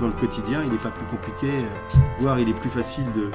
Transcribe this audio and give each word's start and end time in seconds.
dans 0.00 0.06
le 0.06 0.12
quotidien, 0.12 0.60
il 0.64 0.72
n'est 0.72 0.78
pas 0.78 0.90
plus 0.90 1.06
compliqué, 1.06 1.52
voire 2.20 2.38
il 2.38 2.48
est 2.48 2.54
plus 2.54 2.70
facile 2.70 3.04
de, 3.14 3.30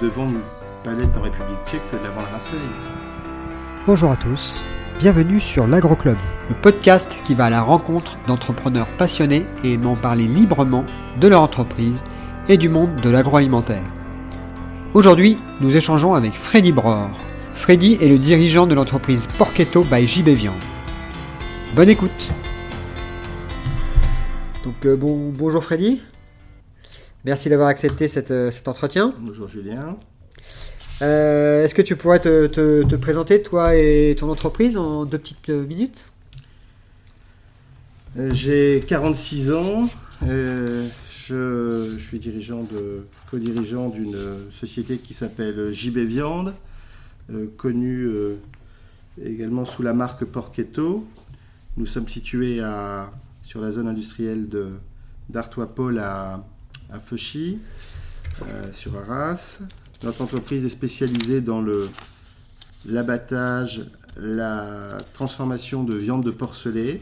de, 0.00 0.08
vendre 0.08 0.32
une 0.32 0.40
palette 0.82 1.16
en 1.16 1.22
République 1.22 1.58
tchèque 1.66 1.82
que 1.90 1.96
de 1.96 2.02
la 2.02 2.08
à 2.08 2.30
Marseille. 2.32 2.58
Bonjour 3.86 4.10
à 4.10 4.16
tous, 4.16 4.60
bienvenue 4.98 5.40
sur 5.40 5.66
l'AgroClub, 5.66 6.16
le 6.48 6.54
podcast 6.56 7.20
qui 7.24 7.34
va 7.34 7.46
à 7.46 7.50
la 7.50 7.62
rencontre 7.62 8.16
d'entrepreneurs 8.26 8.88
passionnés 8.96 9.46
et 9.62 9.74
aimant 9.74 9.96
parler 9.96 10.26
librement 10.26 10.84
de 11.20 11.28
leur 11.28 11.42
entreprise 11.42 12.04
et 12.48 12.56
du 12.56 12.68
monde 12.68 12.96
de 12.96 13.10
l'agroalimentaire. 13.10 13.84
Aujourd'hui, 14.94 15.38
nous 15.60 15.76
échangeons 15.76 16.14
avec 16.14 16.32
Freddy 16.32 16.72
Bror. 16.72 17.10
Freddy 17.52 17.98
est 18.00 18.08
le 18.08 18.18
dirigeant 18.18 18.66
de 18.66 18.74
l'entreprise 18.74 19.26
Porchetto 19.38 19.84
by 19.84 20.06
JB 20.06 20.28
Viande. 20.28 20.54
Bonne 21.74 21.90
écoute 21.90 22.30
Donc 24.78 24.86
euh, 24.86 24.96
bon, 24.96 25.30
bonjour 25.30 25.64
Freddy, 25.64 26.00
merci 27.24 27.48
d'avoir 27.48 27.66
accepté 27.66 28.06
euh, 28.30 28.50
cet 28.52 28.68
entretien. 28.68 29.12
Bonjour 29.18 29.48
Julien. 29.48 29.96
Euh, 31.02 31.64
est-ce 31.64 31.74
que 31.74 31.82
tu 31.82 31.96
pourrais 31.96 32.20
te, 32.20 32.94
présenter, 32.94 33.42
toi 33.42 33.74
et 33.74 34.14
ton 34.16 34.30
entreprise, 34.30 34.76
en 34.76 35.04
deux 35.04 35.18
petites 35.18 35.48
minutes? 35.48 36.08
J'ai 38.30 38.80
46 38.86 39.50
ans. 39.50 39.88
je, 40.22 41.96
suis 41.98 42.20
dirigeant 42.20 42.62
de, 42.62 43.04
co-dirigeant 43.32 43.88
d'une 43.88 44.16
société 44.52 44.98
qui 44.98 45.12
s'appelle 45.12 45.72
JB 45.72 45.98
Viande, 46.06 46.54
connue 47.56 48.08
également 49.24 49.64
sous 49.64 49.82
la 49.82 49.92
marque 49.92 50.24
Porchetto. 50.24 51.04
Nous 51.76 51.86
sommes 51.86 52.06
situés 52.06 52.60
à, 52.60 53.10
sur 53.48 53.62
la 53.62 53.70
zone 53.70 53.88
industrielle 53.88 54.46
d'Artois-Paul 55.30 55.98
à, 56.00 56.44
à 56.92 56.98
Feuchy, 56.98 57.58
euh, 58.42 58.72
sur 58.72 58.94
Arras. 58.98 59.60
Notre 60.02 60.20
entreprise 60.20 60.66
est 60.66 60.68
spécialisée 60.68 61.40
dans 61.40 61.64
l'abattage, 62.84 63.86
la 64.18 64.98
transformation 65.14 65.82
de 65.82 65.96
viande 65.96 66.24
de 66.24 66.30
porcelet. 66.30 67.00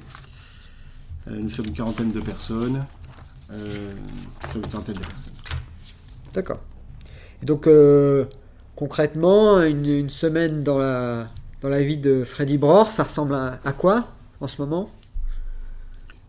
Euh, 1.27 1.33
nous 1.36 1.50
sommes 1.50 1.66
une 1.66 1.72
quarantaine 1.72 2.12
de 2.12 2.20
personnes. 2.20 2.78
Euh, 3.50 3.92
une 4.55 4.62
quarantaine 4.69 4.94
de 4.94 5.00
personnes. 5.00 5.33
D'accord. 6.33 6.60
Et 7.42 7.44
donc, 7.44 7.69
concrètement, 8.77 9.60
une, 9.62 10.08
semaine 10.10 10.62
dans 10.62 10.78
la, 10.78 11.27
dans 11.60 11.69
la 11.69 11.83
vie 11.83 11.98
de 11.98 12.22
Freddy 12.22 12.56
Bror, 12.56 12.92
ça 12.92 13.03
ressemble 13.03 13.34
à 13.34 13.72
quoi 13.72 14.12
en 14.41 14.47
ce 14.47 14.62
moment? 14.62 14.91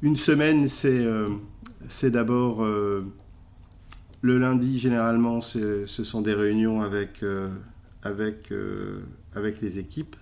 Une 0.04 0.16
semaine, 0.16 0.68
c'est 0.68 1.06
euh, 1.06 1.30
d'abord 2.04 2.64
euh, 2.64 3.04
le 4.22 4.38
lundi, 4.38 4.78
généralement, 4.78 5.42
ce 5.42 5.86
sont 5.88 6.22
des 6.22 6.36
réunions 6.36 6.82
avec, 6.82 7.24
euh, 7.24 7.50
avec, 8.04 8.54
avec 9.34 9.60
les 9.60 9.80
équipes. 9.80 10.16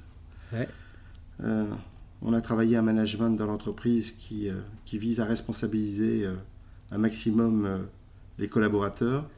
on 2.22 2.34
a 2.34 2.40
travaillé 2.40 2.78
un 2.78 2.82
management 2.82 3.32
dans 3.32 3.48
l'entreprise 3.48 4.12
qui, 4.12 4.48
qui 4.86 4.98
vise 4.98 5.20
à 5.20 5.26
responsabiliser 5.26 6.26
un 6.92 6.98
maximum 6.98 7.86
les 8.40 8.48
collaborateurs. 8.48 9.30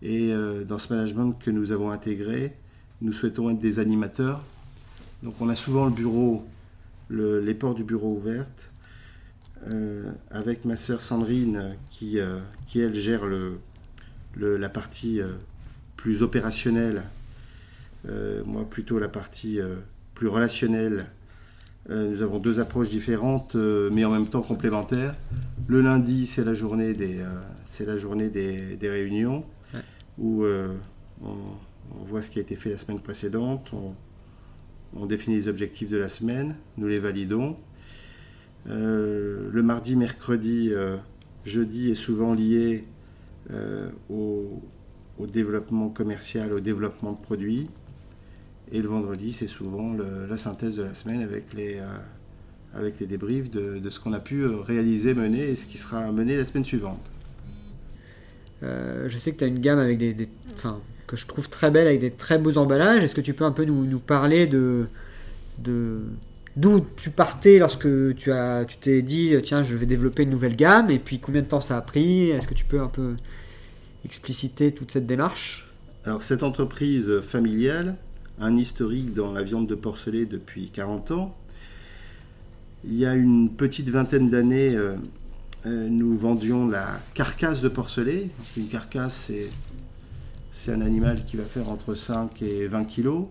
Et 0.00 0.32
dans 0.68 0.78
ce 0.78 0.92
management 0.92 1.32
que 1.32 1.50
nous 1.50 1.72
avons 1.72 1.90
intégré, 1.90 2.56
nous 3.00 3.12
souhaitons 3.12 3.50
être 3.50 3.58
des 3.58 3.80
animateurs. 3.80 4.42
Donc 5.24 5.34
on 5.40 5.48
a 5.48 5.56
souvent 5.56 5.86
le 5.86 5.92
bureau 5.92 6.46
les 7.10 7.54
portes 7.54 7.76
du 7.76 7.84
bureau 7.84 8.16
ouvertes, 8.16 8.70
euh, 9.72 10.12
avec 10.30 10.64
ma 10.64 10.76
sœur 10.76 11.00
Sandrine 11.00 11.76
qui, 11.90 12.20
euh, 12.20 12.38
qui 12.68 12.80
elle 12.80 12.94
gère 12.94 13.26
le, 13.26 13.58
la 14.36 14.68
partie 14.68 15.20
euh, 15.20 15.32
plus 15.96 16.22
opérationnelle, 16.22 17.02
moi 18.44 18.64
plutôt 18.68 19.00
la 19.00 19.08
partie 19.08 19.58
plus 20.14 20.28
relationnelle. 20.28 21.06
nous 21.88 22.22
avons 22.22 22.38
deux 22.38 22.60
approches 22.60 22.88
différentes, 22.88 23.56
mais 23.56 24.04
en 24.04 24.12
même 24.12 24.28
temps 24.28 24.42
complémentaires. 24.42 25.16
Le 25.66 25.80
lundi, 25.80 26.26
c'est 26.26 26.44
la 26.44 26.54
journée 26.54 26.92
des, 26.92 27.24
c'est 27.64 27.84
la 27.84 27.96
journée 27.96 28.28
des, 28.28 28.76
des 28.76 28.88
réunions 28.88 29.44
où 30.18 30.44
on, 30.44 30.76
on, 31.24 32.04
voit 32.04 32.22
ce 32.22 32.30
qui 32.30 32.38
a 32.38 32.42
été 32.42 32.54
fait 32.54 32.70
la 32.70 32.78
semaine 32.78 33.00
précédente. 33.00 33.72
On, 33.72 33.96
on 34.94 35.06
définit 35.06 35.34
les 35.34 35.48
objectifs 35.48 35.88
de 35.88 35.96
la 35.96 36.08
semaine, 36.08 36.54
nous 36.76 36.86
les 36.86 37.00
validons. 37.00 37.56
Euh, 38.68 39.48
le 39.52 39.62
mardi, 39.62 39.96
mercredi, 39.96 40.70
euh, 40.72 40.96
jeudi 41.44 41.90
est 41.90 41.94
souvent 41.94 42.34
lié 42.34 42.84
euh, 43.52 43.88
au, 44.10 44.62
développement 45.26 45.88
commercial, 45.88 46.52
au 46.52 46.60
développement 46.60 47.12
de 47.12 47.18
produits. 47.18 47.68
Et 48.72 48.82
le 48.82 48.88
vendredi, 48.88 49.32
c'est 49.32 49.46
souvent 49.46 49.94
la 50.28 50.36
synthèse 50.36 50.76
de 50.76 50.82
la 50.82 50.94
semaine 50.94 51.20
avec 51.20 51.52
les, 51.54 51.80
avec 52.74 52.98
les 52.98 53.06
débriefs 53.06 53.50
de, 53.50 53.88
ce 53.88 54.00
qu'on 54.00 54.12
a 54.12 54.18
pu 54.18 54.44
réaliser, 54.44 55.14
mener 55.14 55.50
et 55.50 55.56
ce 55.56 55.66
qui 55.66 55.78
sera 55.78 56.10
mené 56.10 56.36
la 56.36 56.44
semaine 56.44 56.64
suivante. 56.64 57.10
je 58.62 59.16
sais 59.18 59.32
que 59.32 59.38
tu 59.38 59.44
as 59.44 59.46
une 59.46 59.60
gamme 59.60 59.78
avec 59.78 59.98
des, 59.98 60.14
des 60.14 60.28
que 61.06 61.16
je 61.16 61.26
trouve 61.26 61.48
très 61.48 61.70
belle 61.70 61.86
avec 61.86 62.00
des 62.00 62.10
très 62.10 62.38
beaux 62.38 62.58
emballages. 62.58 63.04
Est-ce 63.04 63.14
que 63.14 63.20
tu 63.20 63.34
peux 63.34 63.44
un 63.44 63.52
peu 63.52 63.64
nous, 63.64 63.98
parler 63.98 64.46
de, 64.46 64.86
de 65.58 66.00
d'où 66.56 66.84
tu 66.96 67.10
partais 67.10 67.58
lorsque 67.58 67.88
tu 68.16 68.32
as 68.32 68.64
tu 68.64 68.76
t'es 68.78 69.02
dit 69.02 69.34
tiens 69.44 69.62
je 69.62 69.74
vais 69.76 69.86
développer 69.86 70.22
une 70.22 70.30
nouvelle 70.30 70.56
gamme 70.56 70.90
et 70.90 70.98
puis 70.98 71.20
combien 71.20 71.42
de 71.42 71.46
temps 71.46 71.60
ça 71.60 71.76
a 71.76 71.82
pris? 71.82 72.30
Est-ce 72.30 72.48
que 72.48 72.54
tu 72.54 72.64
peux 72.64 72.80
un 72.80 72.88
peu 72.88 73.16
expliciter 74.04 74.72
toute 74.72 74.90
cette 74.90 75.06
démarche? 75.06 75.70
Alors 76.04 76.22
cette 76.22 76.42
entreprise 76.42 77.20
familiale 77.20 77.96
un 78.40 78.56
historique 78.56 79.14
dans 79.14 79.32
la 79.32 79.42
viande 79.42 79.66
de 79.66 79.74
porcelet 79.74 80.26
depuis 80.26 80.68
40 80.68 81.10
ans. 81.12 81.36
Il 82.84 82.94
y 82.94 83.06
a 83.06 83.14
une 83.14 83.50
petite 83.50 83.88
vingtaine 83.88 84.30
d'années, 84.30 84.74
euh, 84.74 84.94
euh, 85.66 85.88
nous 85.88 86.16
vendions 86.16 86.68
la 86.68 87.00
carcasse 87.14 87.60
de 87.60 87.68
porcelet. 87.68 88.28
Une 88.56 88.68
carcasse, 88.68 89.24
c'est 89.26 89.48
c'est 90.52 90.72
un 90.72 90.80
animal 90.80 91.24
qui 91.26 91.36
va 91.36 91.44
faire 91.44 91.68
entre 91.68 91.94
5 91.94 92.40
et 92.40 92.66
20 92.66 92.84
kilos. 92.84 93.26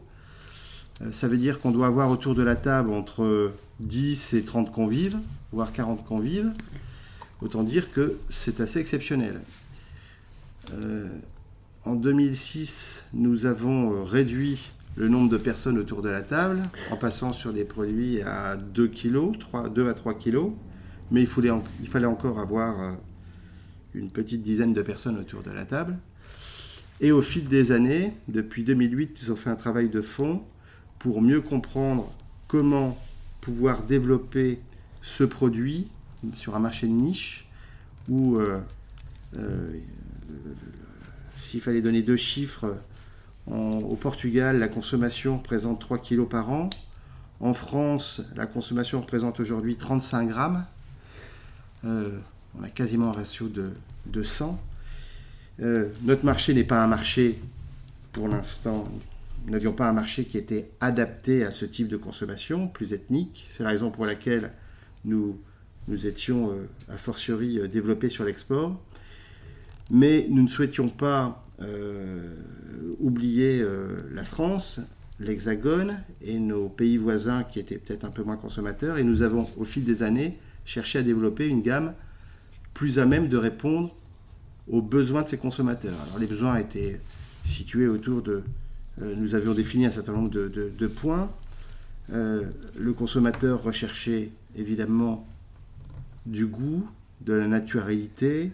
Euh, 1.01 1.11
ça 1.11 1.27
veut 1.27 1.37
dire 1.37 1.59
qu'on 1.59 1.71
doit 1.71 1.87
avoir 1.87 2.09
autour 2.09 2.35
de 2.35 2.43
la 2.43 2.55
table 2.55 2.91
entre 2.91 3.53
10 3.79 4.33
et 4.33 4.43
30 4.43 4.71
convives, 4.71 5.17
voire 5.51 5.71
40 5.71 6.05
convives. 6.05 6.51
Autant 7.41 7.63
dire 7.63 7.91
que 7.91 8.17
c'est 8.29 8.61
assez 8.61 8.79
exceptionnel. 8.79 9.41
Euh, 10.73 11.07
en 11.83 11.95
2006, 11.95 13.05
nous 13.13 13.45
avons 13.45 13.93
euh, 13.93 14.03
réduit 14.03 14.71
le 14.95 15.09
nombre 15.09 15.29
de 15.29 15.37
personnes 15.37 15.77
autour 15.77 16.01
de 16.01 16.09
la 16.09 16.21
table 16.21 16.69
en 16.89 16.95
passant 16.95 17.33
sur 17.33 17.51
des 17.51 17.65
produits 17.65 18.21
à 18.21 18.55
2 18.55 18.87
kg, 18.87 19.37
3, 19.37 19.69
2 19.69 19.89
à 19.89 19.93
3 19.93 20.13
kg. 20.13 20.51
Mais 21.11 21.21
il 21.21 21.27
fallait, 21.27 21.51
il 21.81 21.87
fallait 21.89 22.05
encore 22.07 22.39
avoir 22.39 22.97
une 23.93 24.09
petite 24.09 24.41
dizaine 24.41 24.73
de 24.73 24.81
personnes 24.81 25.19
autour 25.19 25.43
de 25.43 25.51
la 25.51 25.65
table. 25.65 25.97
Et 27.01 27.11
au 27.11 27.21
fil 27.21 27.47
des 27.47 27.73
années, 27.73 28.13
depuis 28.29 28.63
2008, 28.63 29.17
ils 29.21 29.31
ont 29.31 29.35
fait 29.35 29.49
un 29.49 29.55
travail 29.55 29.89
de 29.89 30.01
fond 30.01 30.41
pour 31.05 31.21
mieux 31.21 31.39
comprendre 31.39 32.11
comment 32.47 32.97
pouvoir 33.39 33.83
développer 33.83 34.59
ce 35.03 35.23
produit 35.23 35.87
sur 36.35 36.55
un 36.55 36.59
marché 36.59 36.87
de 36.87 36.93
niche 36.93 37.45
où, 38.09 38.37
euh, 38.37 38.59
euh, 39.37 39.77
s'il 41.43 41.61
fallait 41.61 41.83
donner 41.83 42.01
deux 42.01 42.15
chiffres, 42.15 42.75
au 43.45 43.95
Portugal, 43.95 44.57
la 44.57 44.67
consommation 44.67 45.37
représente 45.37 45.79
3 45.79 45.99
kg 45.99 46.27
par 46.27 46.49
an. 46.49 46.71
En 47.39 47.53
France, 47.53 48.23
la 48.35 48.47
consommation 48.47 48.99
représente 48.99 49.39
aujourd'hui 49.39 49.75
35 49.75 50.27
grammes. 50.27 50.65
Euh, 51.83 52.17
on 52.57 52.63
a 52.63 52.69
quasiment 52.69 53.09
un 53.09 53.11
ratio 53.11 53.47
de, 53.47 53.73
de 54.07 54.23
100. 54.23 54.59
Euh, 55.59 55.89
notre 56.01 56.25
marché 56.25 56.55
n'est 56.55 56.63
pas 56.63 56.83
un 56.83 56.87
marché, 56.87 57.39
pour 58.11 58.27
l'instant, 58.27 58.87
nous 59.45 59.51
n'avions 59.51 59.73
pas 59.73 59.87
un 59.87 59.93
marché 59.93 60.25
qui 60.25 60.37
était 60.37 60.71
adapté 60.81 61.43
à 61.43 61.51
ce 61.51 61.65
type 61.65 61.87
de 61.87 61.97
consommation, 61.97 62.67
plus 62.67 62.93
ethnique. 62.93 63.45
C'est 63.49 63.63
la 63.63 63.69
raison 63.69 63.91
pour 63.91 64.05
laquelle 64.05 64.51
nous, 65.05 65.39
nous 65.87 66.07
étions, 66.07 66.51
euh, 66.51 66.67
a 66.89 66.97
fortiori, 66.97 67.59
euh, 67.59 67.67
développés 67.67 68.09
sur 68.09 68.23
l'export. 68.23 68.79
Mais 69.91 70.25
nous 70.29 70.43
ne 70.43 70.47
souhaitions 70.47 70.89
pas 70.89 71.41
oublier 72.99 73.63
la 74.11 74.25
France, 74.25 74.81
l'Hexagone 75.19 76.03
et 76.21 76.37
nos 76.37 76.67
pays 76.67 76.97
voisins 76.97 77.43
qui 77.43 77.59
étaient 77.59 77.77
peut-être 77.77 78.03
un 78.03 78.09
peu 78.09 78.23
moins 78.23 78.35
consommateurs. 78.35 78.97
Et 78.97 79.03
nous 79.03 79.21
avons, 79.21 79.47
au 79.57 79.63
fil 79.63 79.85
des 79.85 80.03
années, 80.03 80.37
cherché 80.65 80.99
à 80.99 81.03
développer 81.03 81.47
une 81.47 81.61
gamme 81.61 81.93
plus 82.73 82.99
à 82.99 83.05
même 83.05 83.29
de 83.29 83.37
répondre 83.37 83.95
aux 84.67 84.81
besoins 84.81 85.23
de 85.23 85.27
ces 85.27 85.37
consommateurs. 85.37 85.95
Alors 86.07 86.19
les 86.19 86.27
besoins 86.27 86.57
étaient 86.57 86.99
situés 87.43 87.87
autour 87.87 88.21
de... 88.21 88.43
Euh, 89.01 89.13
nous 89.15 89.35
avions 89.35 89.53
défini 89.53 89.85
un 89.85 89.89
certain 89.89 90.13
nombre 90.13 90.29
de, 90.29 90.87
points. 90.87 91.31
Euh, 92.13 92.43
le 92.77 92.93
consommateur 92.93 93.63
recherchait 93.63 94.29
évidemment 94.55 95.27
du 96.25 96.45
goût, 96.45 96.87
de 97.21 97.33
la 97.33 97.47
naturalité, 97.47 98.51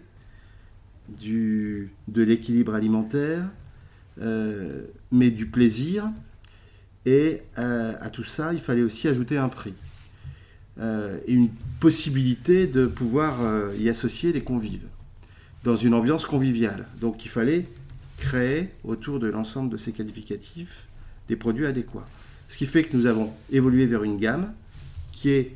du, 1.09 1.91
de 2.07 2.23
l'équilibre 2.23 2.73
alimentaire, 2.73 3.45
euh, 4.21 4.85
mais 5.11 5.29
du 5.29 5.45
plaisir. 5.45 6.09
Et 7.05 7.41
à 7.55 8.11
tout 8.11 8.23
ça, 8.23 8.53
il 8.53 8.59
fallait 8.59 8.83
aussi 8.83 9.07
ajouter 9.07 9.35
un 9.37 9.49
prix. 9.49 9.73
Et 10.79 11.33
une 11.33 11.49
possibilité 11.79 12.67
de 12.67 12.85
pouvoir 12.85 13.73
y 13.75 13.89
associer 13.89 14.31
les 14.31 14.41
convives 14.41 14.85
dans 15.63 15.75
une 15.75 15.95
ambiance 15.95 16.25
conviviale. 16.25 16.85
Donc 16.99 17.25
il 17.25 17.29
fallait 17.29 17.65
créer 18.21 18.69
autour 18.83 19.19
de 19.19 19.27
l'ensemble 19.27 19.69
de 19.69 19.77
ces 19.77 19.91
qualificatifs 19.91 20.87
des 21.27 21.35
produits 21.35 21.65
adéquats. 21.65 22.07
Ce 22.47 22.57
qui 22.57 22.65
fait 22.65 22.83
que 22.83 22.95
nous 22.95 23.05
avons 23.05 23.31
évolué 23.51 23.85
vers 23.85 24.03
une 24.03 24.17
gamme 24.17 24.53
qui 25.11 25.47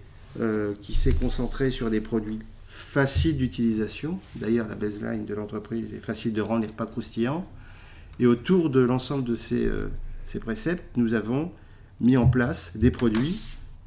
qui 0.82 0.94
s'est 0.94 1.14
concentrée 1.14 1.72
sur 1.72 1.90
des 1.90 2.02
produits 2.02 2.40
facile 2.76 3.38
d'utilisation. 3.38 4.20
D'ailleurs, 4.36 4.68
la 4.68 4.76
baseline 4.76 5.26
de 5.26 5.34
l'entreprise 5.34 5.94
est 5.94 6.00
facile 6.00 6.34
de 6.34 6.42
rendre 6.42 6.62
les 6.62 6.68
repas 6.68 6.86
croustillants. 6.86 7.46
Et 8.20 8.26
autour 8.26 8.70
de 8.70 8.80
l'ensemble 8.82 9.24
de 9.24 9.36
ces, 9.36 9.66
euh, 9.66 9.90
ces, 10.26 10.40
préceptes, 10.40 10.84
nous 10.98 11.14
avons 11.14 11.52
mis 12.02 12.18
en 12.18 12.28
place 12.28 12.72
des 12.76 12.92
produits 12.92 13.40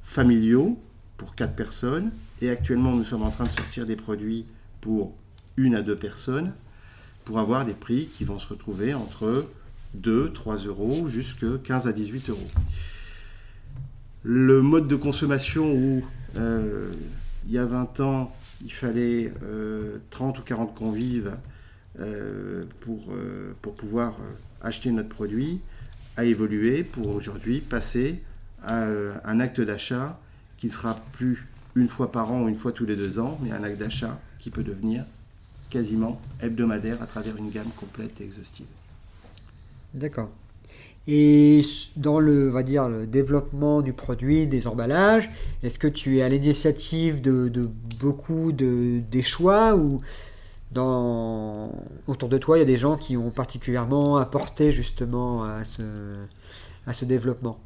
familiaux 0.02 0.78
pour 1.16 1.34
4 1.34 1.54
personnes. 1.54 2.10
Et 2.40 2.50
actuellement, 2.50 2.94
nous 2.94 3.04
sommes 3.04 3.22
en 3.22 3.30
train 3.30 3.44
de 3.44 3.50
sortir 3.50 3.84
des 3.84 3.96
produits 3.96 4.46
pour 4.80 5.14
une 5.56 5.74
à 5.74 5.82
deux 5.82 5.96
personnes 5.96 6.52
pour 7.28 7.38
avoir 7.38 7.66
des 7.66 7.74
prix 7.74 8.06
qui 8.06 8.24
vont 8.24 8.38
se 8.38 8.48
retrouver 8.48 8.94
entre 8.94 9.44
2, 9.92 10.32
3 10.32 10.56
euros 10.64 11.08
jusqu'à 11.08 11.58
15 11.62 11.86
à 11.86 11.92
18 11.92 12.30
euros. 12.30 12.50
Le 14.22 14.62
mode 14.62 14.88
de 14.88 14.96
consommation 14.96 15.70
où 15.70 16.02
euh, 16.38 16.90
il 17.46 17.52
y 17.52 17.58
a 17.58 17.66
20 17.66 18.00
ans, 18.00 18.34
il 18.64 18.72
fallait 18.72 19.30
30 20.08 20.38
euh, 20.38 20.40
ou 20.40 20.42
40 20.42 20.74
convives 20.74 21.36
euh, 22.00 22.62
pour, 22.80 23.12
pour 23.60 23.74
pouvoir 23.74 24.16
acheter 24.62 24.90
notre 24.90 25.10
produit, 25.10 25.60
a 26.16 26.24
évolué 26.24 26.82
pour 26.82 27.14
aujourd'hui 27.14 27.60
passer 27.60 28.22
à 28.64 28.86
un 29.24 29.38
acte 29.38 29.60
d'achat 29.60 30.18
qui 30.56 30.68
ne 30.68 30.72
sera 30.72 30.96
plus 31.12 31.46
une 31.74 31.88
fois 31.88 32.10
par 32.10 32.32
an 32.32 32.44
ou 32.44 32.48
une 32.48 32.56
fois 32.56 32.72
tous 32.72 32.86
les 32.86 32.96
deux 32.96 33.18
ans, 33.18 33.38
mais 33.42 33.52
un 33.52 33.64
acte 33.64 33.78
d'achat 33.78 34.18
qui 34.38 34.48
peut 34.48 34.62
devenir 34.62 35.04
quasiment 35.70 36.20
hebdomadaire 36.40 37.02
à 37.02 37.06
travers 37.06 37.36
une 37.36 37.50
gamme 37.50 37.70
complète 37.76 38.20
et 38.20 38.24
exhaustive. 38.24 38.66
D'accord. 39.94 40.30
Et 41.10 41.62
dans 41.96 42.20
le, 42.20 42.48
va 42.48 42.62
dire, 42.62 42.86
le 42.88 43.06
développement 43.06 43.80
du 43.80 43.94
produit, 43.94 44.46
des 44.46 44.66
emballages, 44.66 45.30
est-ce 45.62 45.78
que 45.78 45.88
tu 45.88 46.18
es 46.18 46.22
à 46.22 46.28
l'initiative 46.28 47.22
de, 47.22 47.70
beaucoup 47.98 48.52
de, 48.52 49.00
des 49.10 49.22
choix 49.22 49.74
ou 49.74 50.02
dans, 50.70 51.72
autour 52.06 52.28
de 52.28 52.36
toi, 52.36 52.58
il 52.58 52.60
y 52.60 52.62
a 52.62 52.66
des 52.66 52.76
gens 52.76 52.98
qui 52.98 53.16
ont 53.16 53.30
particulièrement 53.30 54.18
apporté 54.18 54.70
justement 54.70 55.44
à 55.44 55.64
ce, 55.64 55.82
à 56.86 56.92
ce 56.92 57.06
développement? 57.06 57.58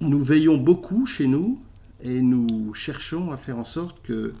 Nous 0.00 0.22
veillons 0.22 0.56
beaucoup 0.56 1.04
chez 1.04 1.26
nous 1.26 1.58
et 2.02 2.22
nous 2.22 2.72
cherchons 2.72 3.30
à 3.30 3.36
faire 3.36 3.58
en 3.58 3.64
sorte 3.64 4.00
que 4.02 4.32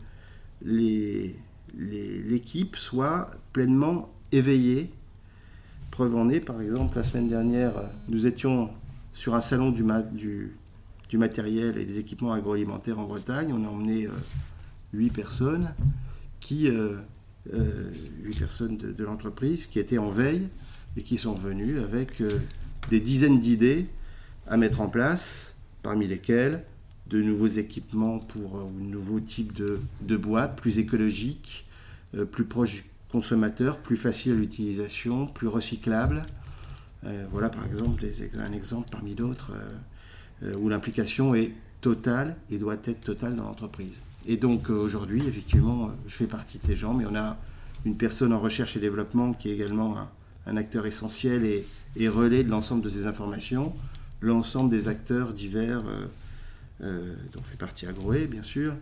l'équipe 1.76 2.76
soit 2.76 3.26
pleinement 3.52 4.10
éveillée 4.32 4.90
Preuve 5.98 6.14
en 6.14 6.28
est, 6.28 6.38
par 6.38 6.60
exemple, 6.60 6.96
la 6.96 7.02
semaine 7.02 7.26
dernière, 7.26 7.72
nous 8.08 8.24
étions 8.28 8.70
sur 9.12 9.34
un 9.34 9.40
salon 9.40 9.72
du, 9.72 9.82
matériel 11.14 11.76
et 11.76 11.84
des 11.84 11.98
équipements 11.98 12.32
agroalimentaires 12.32 13.00
en 13.00 13.04
Bretagne. 13.04 13.52
On 13.52 13.64
a 13.64 13.68
emmené 13.68 14.06
euh, 14.06 14.12
huit 14.92 15.10
personnes, 15.10 15.74
qui, 16.38 16.68
euh, 16.68 16.98
euh, 17.52 17.90
personnes 18.38 18.76
de, 18.76 19.02
l'entreprise 19.02 19.66
qui 19.66 19.80
étaient 19.80 19.98
en 19.98 20.10
veille 20.10 20.46
et 20.96 21.02
qui 21.02 21.18
sont 21.18 21.34
venues 21.34 21.80
avec 21.80 22.22
des 22.90 23.00
dizaines 23.00 23.40
d'idées 23.40 23.88
à 24.46 24.56
mettre 24.56 24.80
en 24.80 24.88
place, 24.88 25.56
parmi 25.82 26.06
lesquelles 26.06 26.62
de 27.10 27.22
nouveaux 27.22 27.46
équipements 27.46 28.18
pour 28.18 28.56
un 28.56 28.84
nouveau 28.84 29.20
type 29.20 29.52
de, 29.54 30.16
boîtes 30.16 30.56
plus 30.56 30.78
écologiques, 30.78 31.66
plus 32.32 32.44
proches 32.44 32.84
consommateur, 33.10 33.78
plus 33.78 33.96
facile 33.96 34.32
à 34.32 34.36
l'utilisation, 34.36 35.26
plus 35.26 35.48
recyclable. 35.48 36.22
Euh, 37.04 37.26
voilà 37.30 37.48
par 37.48 37.64
exemple 37.64 38.04
un 38.38 38.52
exemple 38.52 38.88
parmi 38.90 39.14
d'autres 39.14 39.52
euh, 39.54 40.48
euh, 40.48 40.52
où 40.58 40.68
l'implication 40.68 41.34
est 41.34 41.52
totale 41.80 42.36
et 42.50 42.58
doit 42.58 42.76
être 42.84 43.00
totale 43.00 43.36
dans 43.36 43.44
l'entreprise. 43.44 44.00
Et 44.26 44.36
donc 44.36 44.68
aujourd'hui, 44.68 45.22
effectivement, 45.26 45.90
je 46.06 46.16
fais 46.16 46.26
partie 46.26 46.58
de 46.58 46.64
ces 46.64 46.76
gens, 46.76 46.92
mais 46.92 47.06
on 47.06 47.14
a 47.14 47.36
une 47.84 47.96
personne 47.96 48.32
en 48.32 48.40
recherche 48.40 48.76
et 48.76 48.80
développement 48.80 49.32
qui 49.32 49.48
est 49.48 49.52
également 49.52 49.96
un, 50.46 50.56
acteur 50.56 50.86
essentiel 50.86 51.44
et, 51.44 52.08
relais 52.08 52.42
de 52.42 52.50
l'ensemble 52.50 52.82
de 52.82 52.90
ces 52.90 53.06
informations, 53.06 53.72
l'ensemble 54.20 54.70
des 54.70 54.88
acteurs 54.88 55.32
divers, 55.32 55.82
dont 56.80 57.42
fait 57.42 57.56
partie 57.56 57.86
Agroé, 57.86 58.26
bien 58.26 58.42
sûr, 58.42 58.74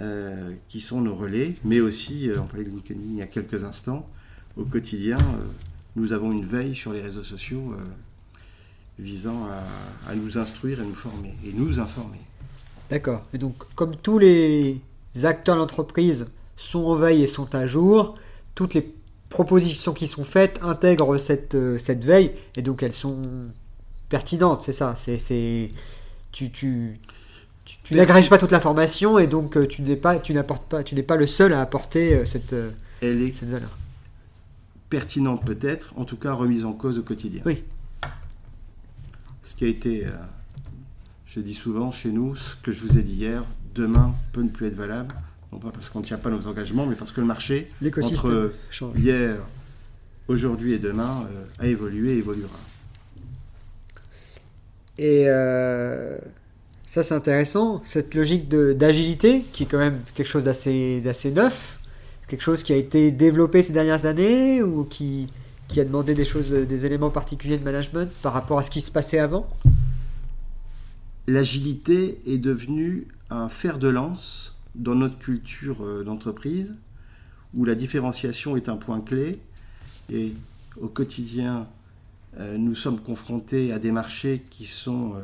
euh, 0.00 0.50
qui 0.66 0.80
sont 0.80 1.00
nos 1.00 1.14
relais, 1.14 1.54
mais 1.62 1.78
aussi, 1.78 2.28
euh, 2.28 2.40
on 2.42 2.46
parlait 2.46 2.64
de 2.64 2.70
LinkedIn 2.70 2.98
il 3.10 3.14
y 3.14 3.22
a 3.22 3.28
quelques 3.28 3.62
instants, 3.62 4.10
au 4.56 4.64
quotidien, 4.64 5.18
euh, 5.18 5.44
nous 5.94 6.12
avons 6.12 6.32
une 6.32 6.44
veille 6.44 6.74
sur 6.74 6.92
les 6.92 7.00
réseaux 7.00 7.22
sociaux 7.22 7.76
visant 8.98 9.46
à, 10.08 10.14
nous 10.16 10.36
instruire 10.36 10.80
et 10.80 10.84
nous 10.84 10.94
former, 10.94 11.36
et 11.46 11.52
nous 11.52 11.78
informer. 11.78 12.18
D'accord. 12.90 13.22
Et 13.32 13.38
donc, 13.38 13.54
comme 13.76 13.94
tous 13.94 14.18
les 14.18 14.80
acteurs 15.22 15.54
de 15.54 15.60
l'entreprise 15.60 16.26
sont 16.56 16.86
en 16.86 16.96
veille 16.96 17.22
et 17.22 17.28
sont 17.28 17.54
à 17.54 17.68
jour, 17.68 18.16
toutes 18.56 18.74
les 18.74 18.92
propositions 19.28 19.92
qui 19.92 20.08
sont 20.08 20.24
faites 20.24 20.58
intègrent 20.60 21.16
cette, 21.18 21.54
veille, 21.54 22.32
et 22.56 22.62
donc 22.62 22.82
elles 22.82 22.92
sont 22.92 23.22
pertinentes, 24.08 24.62
c'est 24.62 24.72
ça. 24.72 24.96
C'est, 24.96 25.70
tu, 26.32 26.98
tu, 27.64 27.94
n'agrèges 27.94 28.28
pas 28.28 28.38
toute 28.38 28.50
l'information 28.50 29.18
et 29.18 29.26
donc 29.26 29.56
euh, 29.56 29.66
tu 29.66 29.82
n'es 29.82 29.96
pas, 29.96 30.18
tu 30.18 30.34
n'apportes 30.34 30.68
pas, 30.68 30.82
tu 30.82 30.94
n'es 30.94 31.02
pas 31.02 31.16
le 31.16 31.26
seul 31.26 31.52
à 31.52 31.60
apporter 31.60 32.14
euh, 32.14 32.26
cette, 32.26 32.52
euh, 32.52 32.70
Elle 33.00 33.22
est 33.22 33.34
cette 33.34 33.48
valeur. 33.48 33.76
Pertinente 34.90 35.44
peut-être, 35.44 35.92
en 35.96 36.04
tout 36.04 36.16
cas 36.16 36.32
remise 36.32 36.64
en 36.64 36.72
cause 36.72 36.98
au 36.98 37.02
quotidien. 37.02 37.42
Oui. 37.46 37.64
Ce 39.42 39.54
qui 39.54 39.64
a 39.64 39.68
été, 39.68 40.06
je 41.26 41.40
dis 41.40 41.52
souvent 41.52 41.90
chez 41.90 42.10
nous, 42.10 42.34
ce 42.34 42.56
que 42.56 42.72
je 42.72 42.84
vous 42.84 42.96
ai 42.96 43.02
dit 43.02 43.12
hier, 43.12 43.44
demain 43.74 44.14
peut 44.32 44.40
ne 44.40 44.48
plus 44.48 44.66
être 44.66 44.74
valable, 44.74 45.14
non 45.52 45.58
pas 45.58 45.70
parce 45.70 45.90
qu'on 45.90 46.00
ne 46.00 46.04
tient 46.04 46.16
pas 46.16 46.30
nos 46.30 46.46
engagements, 46.46 46.86
mais 46.86 46.94
parce 46.94 47.12
que 47.12 47.20
le 47.20 47.26
marché 47.26 47.70
entre 48.00 48.54
hier, 48.96 49.36
aujourd'hui 50.28 50.72
et 50.72 50.78
demain 50.78 51.28
a 51.58 51.66
évolué 51.66 52.14
et 52.14 52.18
évoluera. 52.18 52.56
Et 54.96 55.26
ça, 56.94 57.02
c'est 57.02 57.14
intéressant. 57.14 57.82
Cette 57.84 58.14
logique 58.14 58.48
d'agilité, 58.48 59.42
qui 59.52 59.64
est 59.64 59.66
quand 59.66 59.80
même 59.80 59.98
quelque 60.14 60.28
chose 60.28 60.44
d'assez 60.44 61.32
neuf, 61.34 61.80
quelque 62.28 62.40
chose 62.40 62.62
qui 62.62 62.72
a 62.72 62.76
été 62.76 63.10
développé 63.10 63.64
ces 63.64 63.72
dernières 63.72 64.06
années 64.06 64.62
ou 64.62 64.84
qui, 64.84 65.26
qui 65.66 65.80
a 65.80 65.84
demandé 65.84 66.14
des 66.14 66.24
choses, 66.24 66.52
des 66.52 66.86
éléments 66.86 67.10
particuliers 67.10 67.58
de 67.58 67.64
management 67.64 68.08
par 68.22 68.32
rapport 68.32 68.60
à 68.60 68.62
ce 68.62 68.70
qui 68.70 68.80
se 68.80 68.92
passait 68.92 69.18
avant? 69.18 69.48
L'agilité 71.26 72.20
est 72.28 72.38
devenue 72.38 73.08
un 73.28 73.48
fer 73.48 73.78
de 73.78 73.88
lance 73.88 74.56
dans 74.76 74.94
notre 74.94 75.18
culture 75.18 75.78
euh, 75.82 76.04
d'entreprise, 76.04 76.76
où 77.54 77.64
la 77.64 77.74
différenciation 77.74 78.56
est 78.56 78.68
un 78.68 78.76
point 78.76 79.00
clé. 79.00 79.40
Et 80.12 80.32
au 80.80 80.86
quotidien, 80.86 81.66
euh, 82.38 82.56
nous 82.56 82.76
sommes 82.76 83.00
confrontés 83.00 83.72
à 83.72 83.80
des 83.80 83.90
marchés 83.90 84.44
qui 84.48 84.64
sont 84.64 85.14
euh, 85.14 85.22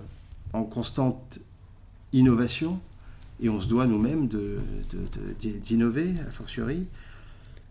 en 0.53 0.65
constante 0.65 1.39
innovation, 2.12 2.81
et 3.43 3.49
on 3.49 3.61
se 3.61 3.69
doit 3.69 3.87
nous-mêmes 3.87 4.29
d'innover, 5.62 6.14
a 6.26 6.31
fortiori. 6.31 6.87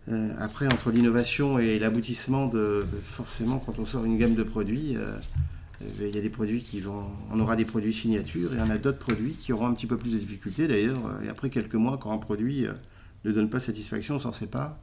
Euh, 0.08 0.34
après, 0.38 0.66
entre 0.66 0.90
l'innovation 0.90 1.58
et 1.58 1.78
l'aboutissement 1.78 2.46
de, 2.46 2.84
forcément, 3.02 3.58
quand 3.58 3.78
on 3.78 3.86
sort 3.86 4.04
une 4.04 4.18
gamme 4.18 4.34
de 4.34 4.42
produits, 4.42 4.96
euh, 4.96 5.12
euh, 5.82 6.08
il 6.08 6.14
y 6.14 6.18
a 6.18 6.22
des 6.22 6.30
produits 6.30 6.62
qui 6.62 6.80
vont, 6.80 7.04
on 7.30 7.38
aura 7.38 7.54
des 7.54 7.64
produits 7.64 7.92
signatures 7.92 8.54
et 8.54 8.60
on 8.60 8.70
a 8.70 8.78
d'autres 8.78 8.98
produits 8.98 9.34
qui 9.34 9.52
auront 9.52 9.66
un 9.66 9.74
petit 9.74 9.86
peu 9.86 9.96
plus 9.96 10.12
de 10.12 10.18
difficultés 10.18 10.66
d'ailleurs. 10.66 10.98
Et 11.24 11.28
après 11.28 11.50
quelques 11.50 11.74
mois, 11.74 11.98
quand 11.98 12.12
un 12.12 12.18
produit 12.18 12.66
ne 13.24 13.32
donne 13.32 13.48
pas 13.48 13.60
satisfaction, 13.60 14.16
on 14.16 14.18
s'en 14.18 14.32
sépare. 14.32 14.76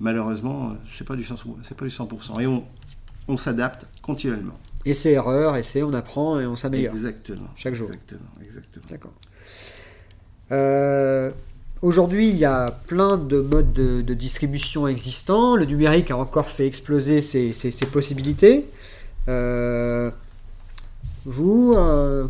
Malheureusement, 0.00 0.76
c'est 0.96 1.06
pas 1.06 1.16
du 1.16 1.26
c'est 1.62 1.76
pas 1.76 1.84
du 1.84 1.90
100%. 1.90 2.40
Et 2.40 2.46
on 3.28 3.36
s'adapte 3.36 3.86
continuellement. 4.02 4.58
Et 4.86 4.94
c'est 4.94 5.10
erreur, 5.10 5.56
et 5.56 5.64
c'est 5.64 5.82
on 5.82 5.92
apprend 5.92 6.38
et 6.38 6.46
on 6.46 6.54
s'améliore. 6.54 6.94
Exactement. 6.94 7.48
Chaque 7.56 7.74
jour. 7.74 7.88
Exactement, 7.88 8.30
exactement. 8.40 8.84
D'accord. 8.88 9.12
Euh, 10.52 11.32
aujourd'hui, 11.82 12.30
il 12.30 12.36
y 12.36 12.44
a 12.44 12.66
plein 12.86 13.16
de 13.16 13.40
modes 13.40 13.72
de, 13.72 14.14
distribution 14.14 14.86
existants. 14.86 15.56
Le 15.56 15.64
numérique 15.64 16.12
a 16.12 16.16
encore 16.16 16.48
fait 16.48 16.68
exploser 16.68 17.20
ses, 17.20 17.52
possibilités. 17.92 18.66
Euh, 19.28 20.12
vous, 21.24 21.74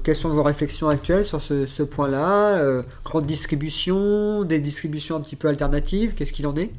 quelles 0.03 0.17
sont 0.17 0.31
vos 0.31 0.43
réflexions 0.43 0.89
actuelles 0.89 1.27
sur 1.27 1.43
ce, 1.43 1.83
point-là? 1.83 2.83
Grande 3.05 3.27
distribution, 3.27 4.45
des 4.45 4.61
distributions 4.61 5.17
un 5.17 5.21
petit 5.21 5.37
peu 5.37 5.49
alternatives, 5.49 6.15
qu'est-ce 6.15 6.33
qu'il 6.33 6.47
en 6.47 6.57
est? 6.57 6.71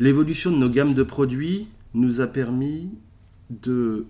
L'évolution 0.00 0.50
de 0.50 0.56
nos 0.56 0.68
gammes 0.68 0.94
de 0.94 1.04
produits 1.04 1.68
nous 1.94 2.20
a 2.20 2.26
permis 2.26 2.90
de 3.50 4.06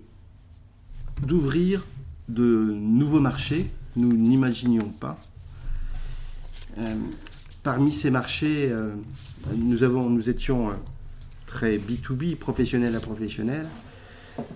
d'ouvrir 1.21 1.85
de 2.29 2.43
nouveaux 2.43 3.19
marchés, 3.19 3.71
nous 3.95 4.13
n'imaginions 4.13 4.89
pas. 4.89 5.19
Euh, 6.77 6.95
parmi 7.63 7.91
ces 7.91 8.11
marchés, 8.11 8.69
euh, 8.71 8.93
nous, 9.55 10.29
étions 10.29 10.69
euh, 10.69 10.73
très 11.45 11.77
B2B, 11.77 12.35
professionnel 12.35 12.95
à 12.95 12.99
professionnel. 12.99 13.67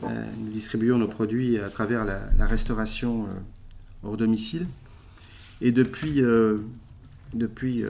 nous 0.03 0.51
distribuions 0.51 0.97
nos 0.97 1.07
produits 1.07 1.57
à 1.57 1.69
travers 1.69 2.05
la, 2.05 2.45
restauration 2.45 3.27
hors 4.03 4.15
domicile. 4.15 4.67
Et 5.59 5.71
depuis, 5.71 6.21
depuis 7.33 7.83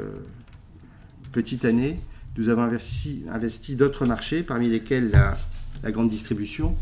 petite 1.33 1.65
année, 1.65 1.99
nous 2.37 2.47
avons 2.47 2.61
investi, 2.61 3.75
d'autres 3.75 4.05
marchés, 4.05 4.41
parmi 4.41 4.69
lesquels 4.69 5.11
la 5.83 5.91
grande 5.91 6.09
distribution, 6.09 6.77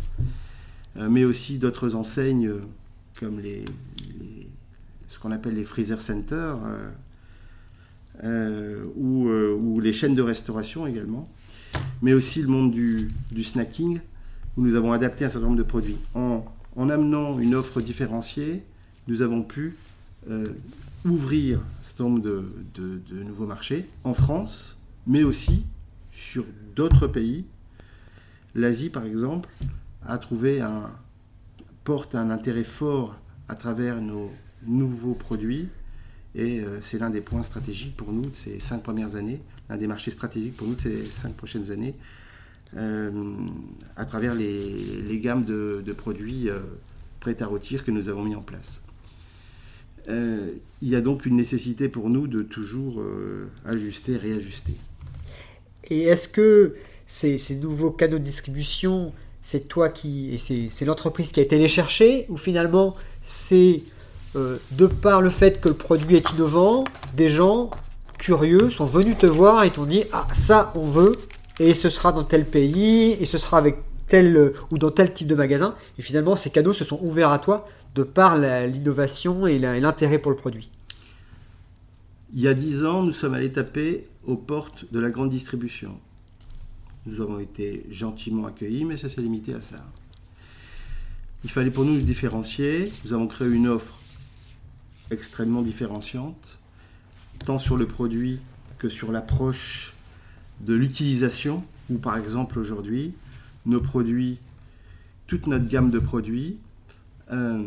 mais 0.96 1.24
aussi 1.24 1.60
d'autres 1.60 1.96
enseignes 1.96 2.52
comme 3.20 3.40
les, 3.40 3.66
ce 5.10 5.20
qu'on 5.20 5.32
appelle 5.32 5.56
les 5.56 5.66
freezer 5.66 6.00
centers 6.02 6.58
euh, 6.66 6.90
euh, 8.24 8.86
euh, 8.98 9.54
ou, 9.56 9.80
les 9.82 9.92
chaînes 9.92 10.16
de 10.16 10.22
restauration 10.22 10.88
également, 10.88 11.28
mais 12.02 12.14
aussi 12.14 12.42
le 12.42 12.48
monde 12.48 12.72
du, 12.72 13.12
snacking 13.44 14.00
où 14.56 14.62
nous 14.62 14.76
avons 14.76 14.94
adapté 14.94 15.26
un 15.26 15.30
certain 15.30 15.48
nombre 15.48 15.58
de 15.58 15.64
produits. 15.64 15.98
En, 16.14 16.46
amenant 16.78 17.40
une 17.40 17.56
offre 17.56 17.82
différenciée, 17.82 18.64
nous 19.08 19.22
avons 19.22 19.42
pu 19.42 19.76
ouvrir 21.06 21.60
un 21.60 21.84
certain 21.84 22.04
nombre 22.06 22.22
de, 22.22 23.24
nouveaux 23.24 23.48
marchés 23.48 23.86
en 24.04 24.14
France, 24.14 24.78
mais 25.08 25.24
aussi 25.24 25.66
sur 26.14 26.46
d'autres 26.76 27.08
pays. 27.08 27.46
L'Asie, 28.56 28.90
par 28.90 29.06
exemple, 29.06 29.50
a 30.06 30.18
trouvé 30.18 30.62
un, 30.62 30.92
porte 31.84 32.16
un 32.16 32.30
intérêt 32.30 32.64
fort 32.64 33.20
à 33.48 33.56
travers 33.56 34.02
nos 34.02 34.32
nouveaux 34.64 35.16
produits. 35.16 35.70
Et 36.36 36.60
euh, 36.60 36.80
c'est 36.82 37.00
l'un 37.00 37.10
des 37.10 37.22
points 37.22 37.44
stratégiques 37.44 37.98
pour 37.98 38.12
nous 38.12 38.30
de 38.30 38.36
ces 38.36 38.60
cinq 38.60 38.84
premières 38.84 39.16
années, 39.16 39.42
l'un 39.70 39.78
des 39.78 39.88
marchés 39.88 40.12
stratégiques 40.12 40.56
pour 40.56 40.68
nous 40.68 40.76
de 40.76 40.82
ces 40.82 41.06
cinq 41.06 41.36
prochaines 41.36 41.72
années, 41.72 41.96
euh, 42.78 43.34
à 43.96 44.06
travers 44.06 44.36
les, 44.36 45.20
gammes 45.20 45.44
de, 45.44 45.94
produits 45.94 46.50
euh, 46.50 46.60
prêts 47.20 47.42
à 47.42 47.48
rôtir 47.48 47.84
que 47.84 47.90
nous 47.90 48.10
avons 48.10 48.24
mis 48.24 48.36
en 48.36 48.44
place. 48.44 48.84
il 50.08 50.60
y 50.88 50.96
a 50.96 51.02
donc 51.02 51.26
une 51.26 51.36
nécessité 51.36 51.90
pour 51.90 52.10
nous 52.10 52.28
de 52.28 52.42
toujours 52.42 53.04
ajuster, 53.66 54.16
réajuster. 54.18 54.74
Et 55.90 56.04
est-ce 56.04 56.28
que 56.28 56.76
ces, 57.08 57.40
ces 57.40 57.56
nouveaux 57.56 57.92
canaux 57.92 58.20
de 58.20 58.24
distribution 58.24 59.12
c'est 59.42 59.68
toi 59.68 59.90
qui. 59.90 60.34
et 60.34 60.70
c'est 60.70 60.86
l'entreprise 60.86 61.32
qui 61.32 61.40
a 61.40 61.44
été 61.44 61.58
les 61.58 61.68
chercher, 61.68 62.26
ou 62.30 62.38
finalement 62.38 62.96
c'est 63.22 63.82
euh, 64.36 64.58
de 64.72 64.86
par 64.88 65.22
le 65.22 65.30
fait 65.30 65.60
que 65.60 65.70
le 65.70 65.76
produit 65.76 66.16
est 66.16 66.32
innovant, 66.32 66.84
des 67.16 67.28
gens 67.28 67.70
curieux 68.18 68.70
sont 68.70 68.86
venus 68.86 69.18
te 69.18 69.26
voir 69.26 69.64
et 69.64 69.72
t'ont 69.72 69.86
dit 69.86 70.04
Ah, 70.12 70.28
ça 70.34 70.72
on 70.76 70.86
veut, 70.86 71.18
et 71.60 71.74
ce 71.74 71.90
sera 71.90 72.12
dans 72.12 72.24
tel 72.24 72.46
pays, 72.46 73.18
et 73.20 73.26
ce 73.26 73.38
sera 73.38 73.58
avec 73.58 73.78
tel 74.08 74.54
ou 74.72 74.78
dans 74.78 74.92
tel 74.92 75.14
type 75.14 75.28
de 75.28 75.36
magasin, 75.36 75.76
et 75.98 76.02
finalement 76.02 76.36
ces 76.36 76.50
cadeaux 76.50 76.74
se 76.74 76.84
sont 76.84 77.00
ouverts 77.02 77.32
à 77.32 77.40
toi 77.40 77.68
de 77.96 78.04
par 78.04 78.38
l'innovation 78.38 79.48
et 79.48 79.58
l'intérêt 79.58 80.20
pour 80.20 80.32
le 80.32 80.38
produit. 80.38 80.70
Il 82.34 82.42
y 82.42 82.48
a 82.48 82.54
dix 82.54 82.86
ans, 82.86 83.02
nous 83.02 83.12
sommes 83.12 83.34
allés 83.34 83.52
taper 83.52 84.08
aux 84.28 84.36
portes 84.36 84.86
de 84.92 85.00
la 85.00 85.10
grande 85.10 85.30
distribution. 85.30 85.98
Nous 87.10 87.22
avons 87.22 87.40
été 87.40 87.86
gentiment 87.90 88.46
accueillis, 88.46 88.86
mais 88.86 88.96
ça 88.96 89.10
s'est 89.10 89.22
limité 89.22 89.56
à 89.56 89.62
ça. 89.62 89.84
Il 91.44 91.50
fallait 91.50 91.72
pour 91.72 91.86
nous 91.86 91.94
nous 91.94 92.02
différencier. 92.02 92.92
Nous 93.04 93.14
avons 93.14 93.28
créé 93.28 93.50
une 93.50 93.68
offre 93.68 93.98
extrêmement 95.10 95.64
différenciante, 95.64 96.60
tant 97.46 97.58
sur 97.58 97.78
le 97.78 97.88
produit 97.88 98.38
que 98.78 98.90
sur 98.90 99.12
l'approche 99.12 99.96
de 100.60 100.76
l'utilisation, 100.76 101.64
où 101.90 101.98
par 101.98 102.16
exemple 102.16 102.60
aujourd'hui, 102.60 103.14
nos 103.66 103.82
produits, 103.82 104.38
toute 105.26 105.48
notre 105.48 105.68
gamme 105.68 105.90
de 105.90 106.00
produits, 106.00 106.58
euh, 107.32 107.64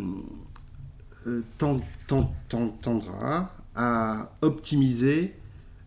euh, 1.27 1.43
tendra 2.07 3.55
à 3.75 4.33
optimiser 4.41 5.35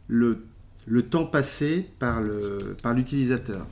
le 0.07 0.45
le 0.85 1.01
temps 1.03 1.25
passé 1.25 1.87
par 1.99 2.21
l'utilisateur. 2.93 3.59
Par 3.59 3.67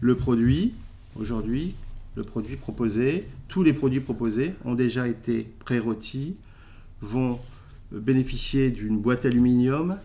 le 0.00 0.14
produit, 0.14 0.74
aujourd'hui, 1.16 1.74
le 2.16 2.22
produit 2.22 2.56
proposé, 2.56 3.26
tous 3.48 3.62
les 3.62 3.72
produits 3.72 4.00
proposés 4.00 4.54
ont 4.64 4.74
déjà 4.74 5.08
été 5.08 5.46
pré-rôtis, 5.60 6.36
vont 7.00 7.38
bénéficier 7.92 8.70
d'une 8.70 8.98
boîte 8.98 9.24
aluminium, 9.24 9.96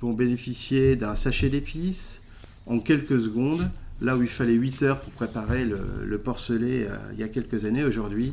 vont 0.00 0.12
bénéficier 0.12 0.96
d'un 0.96 1.14
sachet 1.14 1.48
d'épices 1.48 2.22
en 2.66 2.78
quelques 2.78 3.20
secondes, 3.20 3.68
là 4.00 4.16
où 4.16 4.22
il 4.22 4.28
fallait 4.28 4.54
8 4.54 4.82
heures 4.82 5.00
pour 5.00 5.12
préparer 5.12 5.64
le, 5.64 5.80
le 6.04 6.18
porcelet 6.18 6.86
euh, 6.88 6.96
il 7.14 7.18
y 7.18 7.22
a 7.22 7.28
quelques 7.28 7.64
années, 7.64 7.84
aujourd'hui, 7.84 8.32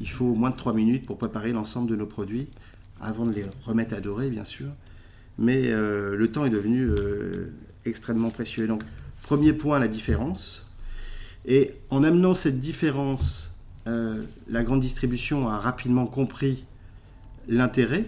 il 0.00 0.10
faut 0.10 0.34
moins 0.34 0.50
de 0.50 0.56
3 0.56 0.74
minutes 0.74 1.06
pour 1.06 1.18
préparer 1.18 1.52
l'ensemble 1.52 1.90
de 1.90 1.96
nos 1.96 2.06
produits, 2.06 2.48
avant 3.00 3.26
de 3.26 3.32
les 3.32 3.44
remettre 3.64 3.94
à 3.94 4.00
dorer, 4.00 4.28
bien 4.28 4.44
sûr 4.44 4.68
mais 5.38 5.68
euh, 5.68 6.16
le 6.16 6.30
temps 6.30 6.44
est 6.44 6.50
devenu 6.50 6.82
euh, 6.82 7.52
extrêmement 7.84 8.30
précieux. 8.30 8.66
Donc, 8.66 8.82
premier 9.22 9.52
point, 9.52 9.78
la 9.78 9.88
différence. 9.88 10.68
Et 11.46 11.74
en 11.90 12.02
amenant 12.02 12.34
cette 12.34 12.60
différence, 12.60 13.56
euh, 13.86 14.22
la 14.48 14.64
grande 14.64 14.80
distribution 14.80 15.48
a 15.48 15.58
rapidement 15.58 16.06
compris 16.06 16.64
l'intérêt 17.48 18.04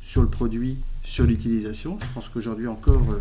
sur 0.00 0.22
le 0.22 0.28
produit, 0.28 0.78
sur 1.02 1.24
l'utilisation. 1.24 1.98
Je 2.00 2.06
pense 2.14 2.28
qu'aujourd'hui 2.28 2.68
encore, 2.68 3.18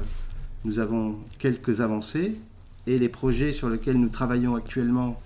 nous 0.66 0.78
avons 0.78 1.16
quelques 1.40 1.82
avancées 1.82 2.36
et 2.86 3.00
les 3.00 3.10
projets 3.10 3.52
sur 3.52 3.70
lesquels 3.70 3.98
nous 3.98 4.10
travaillons 4.10 4.56
actuellement 4.56 5.20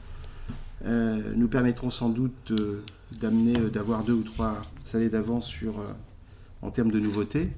nous 0.86 1.50
permettront 1.50 1.90
sans 1.90 2.08
doute 2.08 2.54
d'amener, 3.20 3.56
d'avoir 3.70 4.06
deux 4.06 4.14
ou 4.14 4.24
trois 4.24 4.62
années 4.94 5.10
d'avance 5.10 5.54
en 6.62 6.72
termes 6.72 6.90
de 6.90 7.02
nouveautés. 7.02 7.50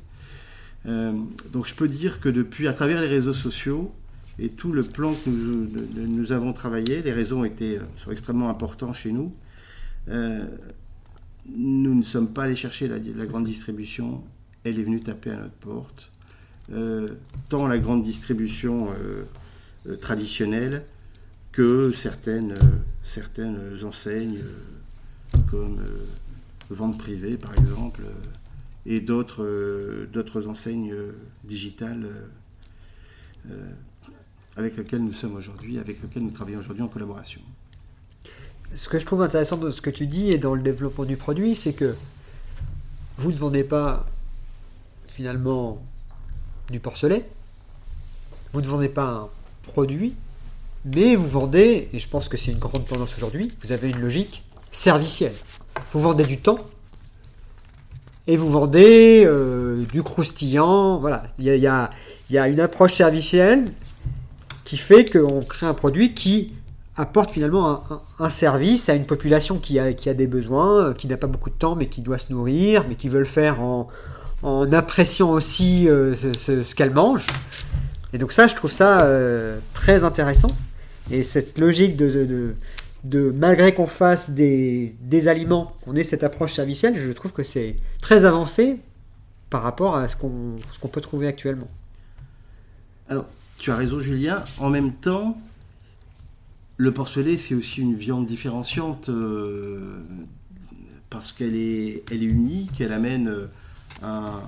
Euh, 0.88 1.14
donc 1.52 1.68
je 1.68 1.76
peux 1.76 1.88
dire 1.88 2.20
que 2.20 2.30
depuis, 2.30 2.68
à 2.68 2.74
travers 2.74 3.02
les 3.02 3.08
réseaux 3.08 3.34
sociaux 3.34 3.94
et 4.40 4.50
tout 4.50 4.72
le 4.72 4.84
plan 4.84 5.14
que 5.14 5.30
nous, 5.30 6.32
avons 6.32 6.54
travaillé, 6.54 7.02
les 7.02 7.14
réseaux 7.14 7.44
euh, 7.44 7.80
sont 7.98 8.12
extrêmement 8.12 8.50
importants 8.50 8.94
chez 8.94 9.12
nous. 9.12 9.34
Euh, 10.10 10.46
nous 11.56 11.94
ne 11.94 12.04
sommes 12.04 12.30
pas 12.30 12.44
allés 12.44 12.56
chercher 12.56 12.88
la, 12.88 13.26
grande 13.26 13.46
distribution, 13.46 14.24
elle 14.64 14.80
est 14.80 14.84
venue 14.84 15.02
taper 15.02 15.32
à 15.32 15.38
notre 15.38 15.54
porte. 15.54 16.10
tant 17.50 17.68
la 17.68 17.78
grande 17.80 18.04
distribution 18.04 18.88
traditionnelle 20.00 20.84
que 21.52 21.90
certaines, 21.90 22.56
certaines 23.02 23.60
enseignes 23.84 24.40
comme 25.50 25.80
vente 26.70 27.00
privée 27.00 27.38
par 27.38 27.58
exemple 27.58 28.02
et 28.86 29.00
d'autres 29.00 29.44
euh, 29.44 30.48
enseignes 30.48 30.92
euh, 30.92 31.14
digitales 31.44 32.10
euh, 33.50 33.72
avec 34.56 34.78
lesquelles 34.78 35.04
nous 35.04 35.14
sommes 35.14 35.36
aujourd'hui, 35.36 35.78
avec 35.80 36.02
lesquelles 36.02 36.24
nous 36.24 36.32
travaillons 36.32 36.60
aujourd'hui 36.60 36.84
en 36.84 36.88
collaboration. 36.88 37.42
Ce 38.76 38.88
que 38.90 39.00
je 39.00 39.06
trouve 39.06 39.22
intéressant 39.22 39.58
dans 39.58 39.72
ce 39.72 39.82
que 39.82 39.90
tu 39.90 40.08
dis 40.08 40.30
et 40.30 40.38
dans 40.38 40.56
le 40.56 40.62
développement 40.62 41.06
du 41.06 41.18
produit, 41.18 41.56
c'est 41.56 41.74
que 41.74 41.96
vous 43.18 43.32
ne 43.32 43.38
vendez 43.38 43.64
pas 43.64 44.06
finalement 45.08 45.82
du 46.70 46.80
porcelet, 46.80 47.30
vous 48.54 48.62
ne 48.62 48.68
vendez 48.68 48.90
pas 48.90 49.08
un 49.08 49.30
produit, 49.64 50.16
mais 50.86 51.16
vous 51.16 51.28
vendez, 51.28 51.90
et 51.94 52.00
je 52.00 52.08
pense 52.08 52.30
que 52.30 52.38
c'est 52.38 52.52
une 52.52 52.60
grande 52.60 52.88
tendance 52.88 53.16
aujourd'hui, 53.16 53.52
vous 53.62 53.72
avez 53.72 53.90
une 53.90 54.00
logique 54.00 54.44
servicielle. 54.72 55.34
Vous 55.94 56.00
vendez 56.00 56.24
du 56.24 56.38
temps 56.38 56.60
et 58.32 58.38
vous 58.38 58.50
vendez 58.50 59.26
euh, 59.26 59.84
du 59.92 60.04
croustillant. 60.04 61.00
Voilà, 61.00 61.24
il 61.38 61.54
y 61.54 61.68
a, 61.68 62.48
une 62.48 62.62
approche 62.62 62.94
servicielle 62.94 63.66
qui 64.64 64.78
fait 64.78 65.04
qu'on 65.04 65.42
crée 65.42 65.66
un 65.66 65.74
produit 65.74 66.14
qui 66.14 66.54
apporte 66.96 67.30
finalement 67.30 67.84
un, 68.20 68.30
service 68.30 68.88
à 68.88 68.94
une 68.94 69.04
population 69.04 69.58
qui 69.58 69.80
a, 69.80 69.92
des 69.92 70.28
besoins, 70.28 70.78
euh, 70.78 70.94
qui 70.94 71.08
n'a 71.08 71.18
pas 71.18 71.28
beaucoup 71.28 71.50
de 71.50 71.56
temps 71.56 71.76
mais 71.76 71.88
qui 71.88 72.00
doit 72.00 72.20
se 72.20 72.32
nourrir, 72.32 72.86
mais 72.88 72.96
qui 72.96 73.10
veut 73.10 73.20
le 73.20 73.26
faire 73.26 73.60
en, 73.62 73.90
appréciant 74.72 75.32
aussi 75.32 75.90
euh, 75.90 76.16
ce, 76.16 76.74
qu'elle 76.74 76.94
mange. 76.94 77.28
Et 78.14 78.18
donc 78.18 78.32
ça, 78.32 78.48
je 78.48 78.56
trouve 78.56 78.72
ça 78.72 79.06
très 79.74 80.06
intéressant. 80.06 80.52
Et 81.12 81.26
cette 81.26 81.58
logique 81.58 81.98
de 81.98 82.54
malgré 83.04 83.74
qu'on 83.74 83.88
fasse 83.88 84.32
des, 84.32 84.96
des 85.02 85.28
aliments, 85.28 85.76
qu'on 85.82 85.96
ait 85.96 86.04
cette 86.04 86.24
approche 86.24 86.54
servicielle, 86.54 86.96
je 86.98 87.12
trouve 87.12 87.34
que 87.34 87.44
c'est 87.44 87.76
très 88.00 88.26
avancé 88.26 88.80
par 89.50 89.64
rapport 89.64 89.96
à 89.96 90.08
ce 90.08 90.16
qu'on 90.16 90.88
peut 90.92 91.02
trouver 91.02 91.28
actuellement. 91.28 91.70
Alors, 93.10 93.26
tu 93.58 93.72
as 93.72 93.76
raison, 93.76 94.00
Julien. 94.00 94.44
En 94.60 94.70
même 94.70 94.94
temps, 94.94 95.38
le 96.78 96.92
porcelet, 96.94 97.38
c'est 97.38 97.54
aussi 97.54 97.82
une 97.82 97.96
viande 97.96 98.26
différenciante 98.26 99.10
euh, 99.10 100.02
parce 101.10 101.32
qu'elle 101.32 101.56
est, 101.56 102.04
elle 102.12 102.24
est 102.24 102.28
unique, 102.28 102.80
elle 102.80 102.94
amène 102.94 103.28
euh, 103.28 103.48
un, 104.02 104.40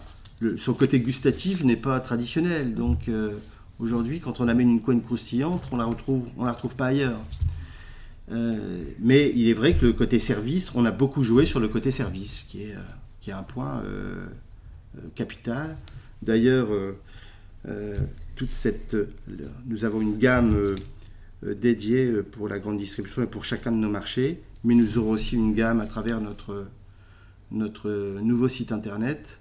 son 0.58 0.74
côté 0.74 1.00
gustatif 1.00 1.64
n'est 1.64 1.76
pas 1.76 2.00
traditionnel. 2.00 2.74
Donc, 2.74 3.08
euh, 3.08 3.32
aujourd'hui, 3.80 4.20
quand 4.20 4.40
on 4.40 4.48
amène 4.48 4.70
une 4.70 4.82
couenne 4.82 5.02
croustillante, 5.02 5.64
on 5.72 5.78
la 5.78 5.86
retrouve, 5.86 6.28
on 6.38 6.46
la 6.46 6.54
retrouve 6.54 6.76
pas 6.76 6.88
ailleurs. 6.88 7.20
Euh, 8.34 8.84
mais 9.00 9.32
il 9.36 9.48
est 9.48 9.54
vrai 9.54 9.76
que 9.76 9.86
le 9.86 9.94
côté 9.94 10.20
service, 10.20 10.74
on 10.76 10.86
a 10.86 10.92
beaucoup 10.92 11.24
joué 11.24 11.46
sur 11.46 11.60
le 11.60 11.68
côté 11.68 11.92
service, 11.92 12.46
qui 12.50 12.64
est, 12.64 12.76
euh, 12.76 12.82
qui 13.20 13.30
est 13.30 13.34
un 13.34 13.44
point 13.44 13.82
euh, 13.86 14.28
capital. 15.16 15.78
D'ailleurs, 16.22 16.70
nous 19.66 19.86
avons 19.86 20.02
une 20.02 20.18
gamme 20.18 20.76
dédiée 21.42 22.24
pour 22.24 22.48
la 22.48 22.60
grande 22.60 22.78
distribution 22.78 23.24
et 23.24 23.28
pour 23.28 23.44
chacun 23.44 23.72
de 23.74 23.78
nos 23.78 23.90
marchés, 23.90 24.42
mais 24.64 24.74
nous 24.74 24.98
aurons 24.98 25.12
aussi 25.12 25.36
une 25.36 25.54
gamme 25.54 25.82
à 25.82 25.86
travers 25.86 26.22
notre, 26.22 26.68
notre 27.52 27.90
nouveau 28.22 28.48
site 28.48 28.72
internet 28.72 29.40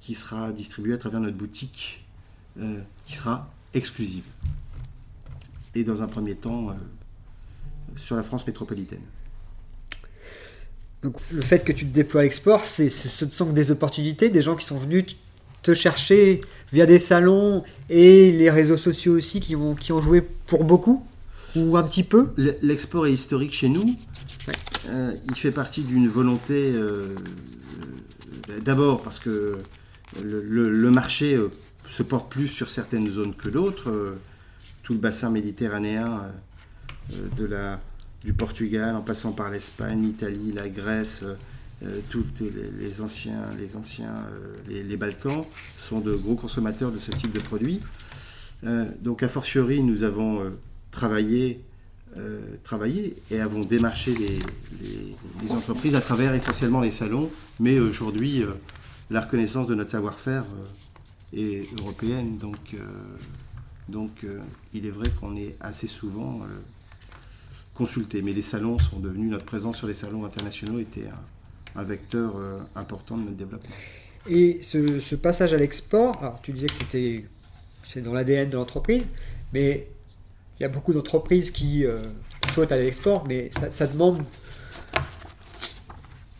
qui 0.00 0.14
sera 0.14 0.52
distribuée 0.52 0.92
à 0.92 0.98
travers 0.98 1.18
notre 1.18 1.36
boutique, 1.36 2.04
qui 3.06 3.16
sera 3.16 3.52
exclusive. 3.74 4.24
Et 5.74 5.82
dans 5.82 6.00
un 6.00 6.06
premier 6.06 6.36
temps, 6.36 6.76
sur 7.96 8.16
la 8.16 8.22
France 8.22 8.46
métropolitaine. 8.46 9.02
Donc 11.02 11.16
le 11.32 11.40
fait 11.40 11.60
que 11.60 11.72
tu 11.72 11.86
te 11.86 11.94
déploies 11.94 12.20
à 12.20 12.24
l'export, 12.24 12.64
c'est, 12.64 12.88
ce 12.90 13.24
ne 13.24 13.30
sont 13.30 13.46
que 13.46 13.52
des 13.52 13.70
opportunités, 13.70 14.28
des 14.28 14.42
gens 14.42 14.54
qui 14.56 14.66
sont 14.66 14.78
venus 14.78 15.16
te 15.62 15.74
chercher 15.74 16.40
via 16.72 16.86
des 16.86 16.98
salons 16.98 17.64
et 17.88 18.32
les 18.32 18.50
réseaux 18.50 18.76
sociaux 18.76 19.14
aussi 19.16 19.40
qui 19.40 19.56
ont, 19.56 19.74
qui 19.74 19.92
ont 19.92 20.00
joué 20.02 20.22
pour 20.46 20.64
beaucoup 20.64 21.04
ou 21.56 21.76
un 21.76 21.82
petit 21.82 22.02
peu? 22.02 22.28
Le- 22.36 22.56
L'export 22.62 23.06
est 23.06 23.12
historique 23.12 23.52
chez 23.52 23.68
nous. 23.68 23.84
Ouais. 24.46 24.54
Euh, 24.88 25.12
il 25.28 25.34
fait 25.34 25.50
partie 25.50 25.82
d'une 25.82 26.08
volonté, 26.08 26.72
euh, 26.74 27.14
euh, 28.50 28.60
d'abord 28.60 29.02
parce 29.02 29.18
que 29.18 29.58
le, 30.22 30.42
le- 30.42 30.70
le 30.70 30.90
marché 30.90 31.34
euh, 31.34 31.50
se 31.88 32.02
porte 32.02 32.30
plus 32.30 32.48
sur 32.48 32.70
certaines 32.70 33.08
zones 33.08 33.34
que 33.34 33.48
d'autres. 33.48 34.16
Tout 34.82 34.94
le 34.94 34.98
bassin 34.98 35.30
méditerranéen, 35.30 36.32
de 37.36 37.44
la, 37.44 37.80
du 38.24 38.32
Portugal 38.32 38.96
en 38.96 39.02
passant 39.02 39.32
par 39.32 39.50
l'Espagne, 39.50 40.02
l'Italie, 40.02 40.52
la 40.52 40.68
Grèce, 40.68 41.22
euh, 41.22 41.34
euh, 41.82 42.00
tous 42.10 42.24
les, 42.78 43.00
anciens, 43.00 43.54
les, 43.58 43.76
anciens 43.76 44.12
euh, 44.32 44.82
les, 44.82 44.96
Balkans 44.98 45.44
sont 45.78 46.00
de 46.00 46.12
gros 46.12 46.34
consommateurs 46.34 46.92
de 46.92 46.98
ce 46.98 47.10
type 47.10 47.32
de 47.32 47.40
produits. 47.40 47.80
Euh, 48.64 48.84
donc, 49.00 49.22
a 49.22 49.28
fortiori, 49.28 49.82
nous 49.82 50.02
avons 50.02 50.40
euh, 50.40 50.50
travaillé, 50.90 51.64
euh, 52.18 52.40
travaillé 52.64 53.16
et 53.30 53.40
avons 53.40 53.60
démarché 53.60 54.14
les, 54.14 54.38
entreprises 55.50 55.94
à 55.94 56.02
travers 56.02 56.34
essentiellement 56.34 56.82
les 56.82 56.90
salons. 56.90 57.30
Mais 57.58 57.78
aujourd'hui, 57.78 58.42
euh, 58.42 58.52
la 59.10 59.22
reconnaissance 59.22 59.66
de 59.66 59.74
notre 59.74 59.90
savoir-faire 59.90 60.44
euh, 60.44 61.38
est 61.38 61.66
européenne. 61.80 62.36
Donc, 62.36 62.74
euh, 62.74 62.78
donc 63.88 64.24
euh, 64.24 64.40
il 64.74 64.84
est 64.84 64.90
vrai 64.90 65.08
qu'on 65.18 65.34
est 65.36 65.56
assez 65.60 65.86
souvent 65.86 66.42
Mais 68.22 68.32
les 68.32 68.42
salons 68.42 68.78
sont 68.78 68.98
devenus, 68.98 69.30
notre 69.30 69.44
présence 69.44 69.78
sur 69.78 69.86
les 69.86 69.94
salons 69.94 70.24
internationaux 70.24 70.78
était 70.78 71.08
un, 71.76 71.82
vecteur 71.84 72.34
euh, 72.36 72.58
important 72.76 73.16
de 73.16 73.22
notre 73.22 73.36
développement. 73.36 73.74
Et 74.28 74.60
ce, 74.62 75.14
passage 75.14 75.54
à 75.54 75.56
l'export, 75.56 76.38
tu 76.42 76.52
disais 76.52 76.66
que 76.66 76.74
c'était 76.74 77.24
c'est 77.82 78.02
dans 78.02 78.12
l'ADN 78.12 78.50
de 78.50 78.56
l'entreprise, 78.56 79.08
mais 79.54 79.88
il 80.58 80.62
y 80.62 80.66
a 80.66 80.68
beaucoup 80.68 80.92
d'entreprises 80.92 81.50
qui 81.50 81.86
euh, 81.86 82.02
souhaitent 82.52 82.72
aller 82.72 82.82
à 82.82 82.84
l'export, 82.84 83.24
mais 83.26 83.48
ça 83.52 83.86
demande 83.86 84.22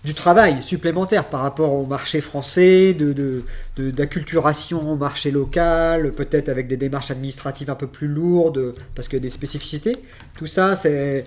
du 0.04 0.14
travail 0.14 0.62
supplémentaire 0.62 1.28
par 1.28 1.40
rapport 1.42 1.74
au 1.74 1.84
marché 1.84 2.20
français, 2.22 2.94
de, 2.94 3.12
de, 3.12 3.44
de- 3.76 3.90
d'acculturation 3.90 4.90
au 4.90 4.96
marché 4.96 5.30
local, 5.30 6.12
peut-être 6.12 6.48
avec 6.48 6.68
des 6.68 6.78
démarches 6.78 7.10
administratives 7.10 7.68
un 7.70 7.74
peu 7.74 7.86
plus 7.86 8.08
lourdes, 8.08 8.74
parce 8.94 9.08
qu'il 9.08 9.18
y 9.18 9.20
a 9.20 9.22
des 9.22 9.30
spécificités. 9.30 9.96
Tout 10.38 10.46
ça, 10.46 10.74
c'est. 10.74 11.26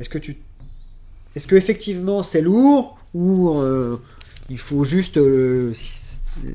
Est-ce 0.00 0.08
que 0.08 0.18
tu. 0.18 0.36
Est-ce 1.36 1.46
que 1.46 1.54
effectivement 1.54 2.22
c'est 2.24 2.40
lourd 2.40 2.98
ou 3.14 3.50
euh, 3.60 4.00
il 4.50 4.58
faut 4.58 4.82
juste 4.82 5.18
euh, 5.18 5.72
le, 6.42 6.54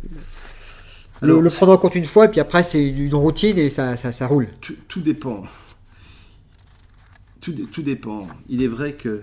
Alors, 1.21 1.41
le 1.41 1.49
prendre 1.49 1.71
en 1.71 1.77
compte 1.77 1.95
une 1.95 2.05
fois 2.05 2.25
et 2.25 2.29
puis 2.29 2.39
après 2.41 2.63
c'est 2.63 2.83
une 2.83 3.13
routine 3.15 3.57
et 3.57 3.69
ça, 3.69 3.95
ça, 3.95 4.11
ça 4.11 4.27
roule. 4.27 4.47
tout, 4.59 4.75
tout 4.87 4.99
dépend. 5.01 5.43
Tout, 7.41 7.53
tout 7.71 7.81
dépend. 7.81 8.27
Il 8.49 8.63
est 8.63 8.67
vrai 8.67 8.93
que 8.93 9.21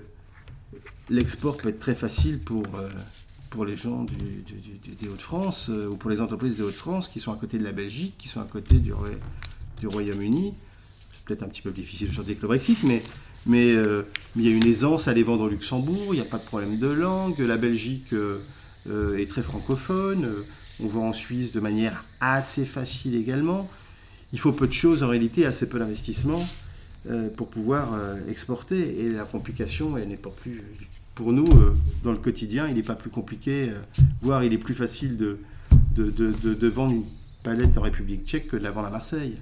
l'export 1.11 1.57
peut 1.57 1.69
être 1.69 1.81
très 1.81 1.95
facile 1.95 2.39
pour, 2.39 2.65
euh, 2.77 2.89
pour 3.51 3.65
les 3.65 3.77
gens 3.77 4.05
du, 4.05 4.45
des 5.01 5.09
Hauts-de-France 5.09 5.69
euh, 5.69 5.89
ou 5.89 5.97
pour 5.97 6.09
les 6.09 6.21
entreprises 6.21 6.57
des 6.57 6.63
Hauts-de-France 6.63 7.09
qui 7.09 7.21
sont 7.21 7.33
à 7.33 7.37
côté 7.37 7.59
de 7.59 7.65
la 7.65 7.73
Belgique, 7.73 8.15
qui 8.17 8.29
sont 8.29 8.41
à 8.41 8.45
côté 8.45 8.79
du, 8.79 8.93
Roya- 8.93 9.19
du 9.81 9.89
Royaume-Uni. 9.89 10.55
C'est 11.13 11.25
peut-être 11.25 11.43
un 11.43 11.49
petit 11.49 11.63
peu 11.63 11.73
difficile 11.73 12.09
aujourd'hui 12.11 12.33
avec 12.33 12.43
le 12.43 12.49
Brexit, 12.49 12.79
mais, 12.85 13.03
euh, 13.75 14.03
mais 14.37 14.45
il 14.45 14.51
y 14.51 14.53
a 14.53 14.57
une 14.57 14.67
aisance 14.67 15.09
à 15.09 15.11
aller 15.11 15.23
vendre 15.25 15.45
au 15.45 15.49
Luxembourg, 15.49 16.15
il 16.15 16.15
n'y 16.15 16.21
a 16.21 16.25
pas 16.25 16.39
de 16.39 16.45
problème 16.45 16.79
de 16.79 16.89
langue, 16.89 17.39
la 17.41 17.57
Belgique 17.57 18.15
est 18.89 19.31
très 19.31 19.43
francophone, 19.43 20.45
on 20.83 20.87
vend 20.87 21.09
en 21.09 21.13
Suisse 21.13 21.53
de 21.53 21.61
manière 21.61 22.05
assez 22.21 22.65
facile 22.65 23.15
également. 23.15 23.69
Il 24.33 24.39
faut 24.39 24.53
peu 24.53 24.67
de 24.67 24.73
choses 24.73 25.03
en 25.03 25.09
réalité, 25.09 25.45
assez 25.45 25.69
peu 25.69 25.79
d'investissement 25.79 26.47
pour 27.37 27.49
pouvoir 27.49 27.99
exporter. 28.29 29.01
Et 29.01 29.11
la 29.11 29.25
complication, 29.25 29.97
elle 29.99 30.09
n'est 30.09 30.17
pas 30.17 30.31
plus. 30.31 30.63
Pour 31.21 31.35
nous, 31.35 31.45
euh, 31.45 31.75
dans 32.03 32.13
le 32.13 32.17
quotidien, 32.17 32.67
il 32.67 32.77
n'est 32.77 32.83
pas 32.83 32.95
plus 32.95 33.11
compliqué, 33.11 33.69
euh, 33.69 33.75
voire 34.23 34.43
il 34.43 34.55
est 34.55 34.59
plus 34.59 34.73
facile 34.73 35.19
de, 35.19 35.37
de, 35.95 36.09
de- 36.11 36.33
de- 36.33 36.55
de 36.55 36.67
vendre 36.69 36.95
une 36.95 37.05
palette 37.43 37.77
en 37.77 37.83
République 37.83 38.25
tchèque 38.25 38.49
que 38.49 38.57
de 38.57 38.63
la 38.63 38.71
vendre 38.71 38.87
à 38.87 38.91
Marseille. 38.91 39.37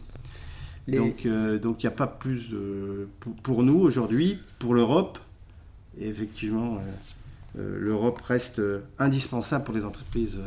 Les- 0.88 0.98
Donc 0.98 1.24
euh, 1.24 1.56
donc 1.60 1.80
il 1.84 1.86
n'y 1.86 1.92
a 1.92 1.96
pas 1.96 2.08
plus 2.08 2.50
de. 2.50 3.06
Pour, 3.20 3.32
pour 3.36 3.62
nous 3.62 3.78
aujourd'hui, 3.78 4.40
pour 4.58 4.74
l'Europe, 4.74 5.20
et 6.00 6.08
effectivement, 6.08 6.78
l'Europe 7.56 8.20
reste 8.22 8.60
indispensable 8.98 9.62
pour 9.64 9.74
les 9.74 9.84
entreprises 9.84 10.40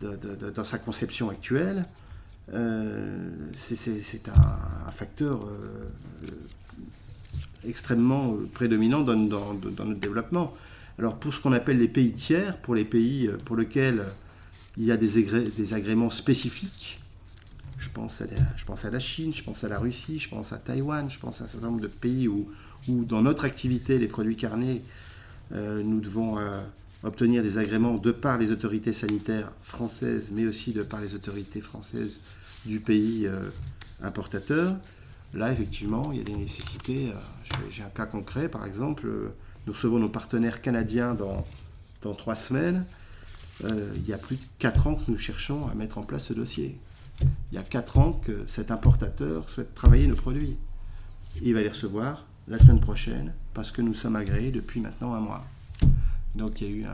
dans 0.00 0.64
sa 0.64 0.78
conception 0.78 1.28
actuelle. 1.28 1.84
Euh, 2.54 3.28
c'est- 3.56 4.28
un, 4.30 4.86
un 4.88 4.90
facteur 4.90 5.44
euh, 5.44 5.84
extrêmement 7.66 8.34
euh, 8.34 8.48
prédominant 8.52 9.00
dans, 9.00 9.16
notre 9.16 9.94
développement. 9.94 10.54
Alors 10.98 11.16
pour 11.16 11.34
ce 11.34 11.40
qu'on 11.40 11.52
appelle 11.52 11.78
les 11.78 11.88
pays 11.88 12.12
tiers, 12.12 12.56
pour 12.58 12.74
les 12.74 12.84
pays 12.84 13.26
euh, 13.26 13.36
pour 13.44 13.56
lesquels 13.56 14.00
euh, 14.00 14.08
il 14.76 14.84
y 14.84 14.92
a 14.92 14.96
des, 14.96 15.22
agré- 15.22 15.54
des 15.54 15.74
agréments 15.74 16.10
spécifiques, 16.10 17.00
je 17.78 17.88
pense, 17.90 18.20
à 18.22 18.26
la, 18.26 18.36
je 18.56 18.64
pense 18.64 18.84
à 18.84 18.90
la 18.90 19.00
Chine, 19.00 19.32
je 19.32 19.42
pense 19.42 19.62
à 19.64 19.68
la 19.68 19.78
Russie, 19.78 20.18
je 20.18 20.28
pense 20.28 20.52
à 20.52 20.58
Taïwan, 20.58 21.08
je 21.08 21.18
pense 21.18 21.40
à 21.40 21.44
un 21.44 21.46
certain 21.46 21.68
nombre 21.68 21.80
de 21.80 21.88
pays 21.88 22.28
où, 22.28 22.48
où 22.88 23.04
dans 23.04 23.22
notre 23.22 23.44
activité, 23.44 23.98
les 23.98 24.08
produits 24.08 24.36
carnés, 24.36 24.82
nous 25.52 26.00
devons 26.00 26.38
obtenir 27.04 27.42
des 27.42 27.58
agréments 27.58 27.98
de 27.98 28.10
par 28.10 28.38
les 28.38 28.50
autorités 28.50 28.92
sanitaires 28.92 29.52
françaises, 29.62 30.30
mais 30.32 30.46
aussi 30.46 30.72
de 30.72 30.82
par 30.82 31.00
les 31.00 31.14
autorités 31.14 31.60
françaises 31.60 32.20
du 32.64 32.80
pays 32.80 33.28
importateur. 34.02 34.76
Là, 35.34 35.50
effectivement, 35.52 36.10
il 36.12 36.18
y 36.18 36.20
a 36.20 36.24
des 36.24 36.36
nécessités. 36.36 37.10
euh, 37.10 37.58
j'ai- 37.70 37.82
un 37.82 37.88
cas 37.88 38.06
concret, 38.06 38.48
par 38.48 38.64
exemple, 38.66 39.06
euh, 39.06 39.34
nous 39.66 39.72
recevons 39.72 39.98
nos 39.98 40.08
partenaires 40.08 40.62
canadiens 40.62 41.14
dans, 41.14 41.44
dans 42.02 42.14
trois 42.14 42.36
semaines. 42.36 42.84
Euh, 43.64 43.92
il 43.96 44.06
y 44.08 44.12
a 44.12 44.18
plus 44.18 44.36
de 44.36 44.42
quatre 44.58 44.86
ans 44.86 44.94
que 44.94 45.10
nous 45.10 45.18
cherchons 45.18 45.66
à 45.68 45.74
mettre 45.74 45.98
en 45.98 46.02
place 46.02 46.26
ce 46.26 46.32
dossier. 46.34 46.78
Il 47.50 47.54
y 47.54 47.58
a 47.58 47.62
quatre 47.62 47.98
ans 47.98 48.12
que 48.12 48.44
cet 48.46 48.70
importateur 48.70 49.48
souhaite 49.48 49.74
travailler 49.74 50.06
nos 50.06 50.16
produits. 50.16 50.56
Il 51.42 51.54
va 51.54 51.62
les 51.62 51.68
recevoir 51.68 52.26
la 52.48 52.58
semaine 52.58 52.80
prochaine 52.80 53.32
parce 53.54 53.70
que 53.72 53.82
nous 53.82 53.94
sommes 53.94 54.16
agréés 54.16 54.50
depuis 54.50 54.80
maintenant 54.80 55.14
un 55.14 55.20
mois. 55.20 55.44
Donc 56.34 56.60
il 56.60 56.66
y 56.66 56.70
a 56.70 56.74
eu, 56.74 56.86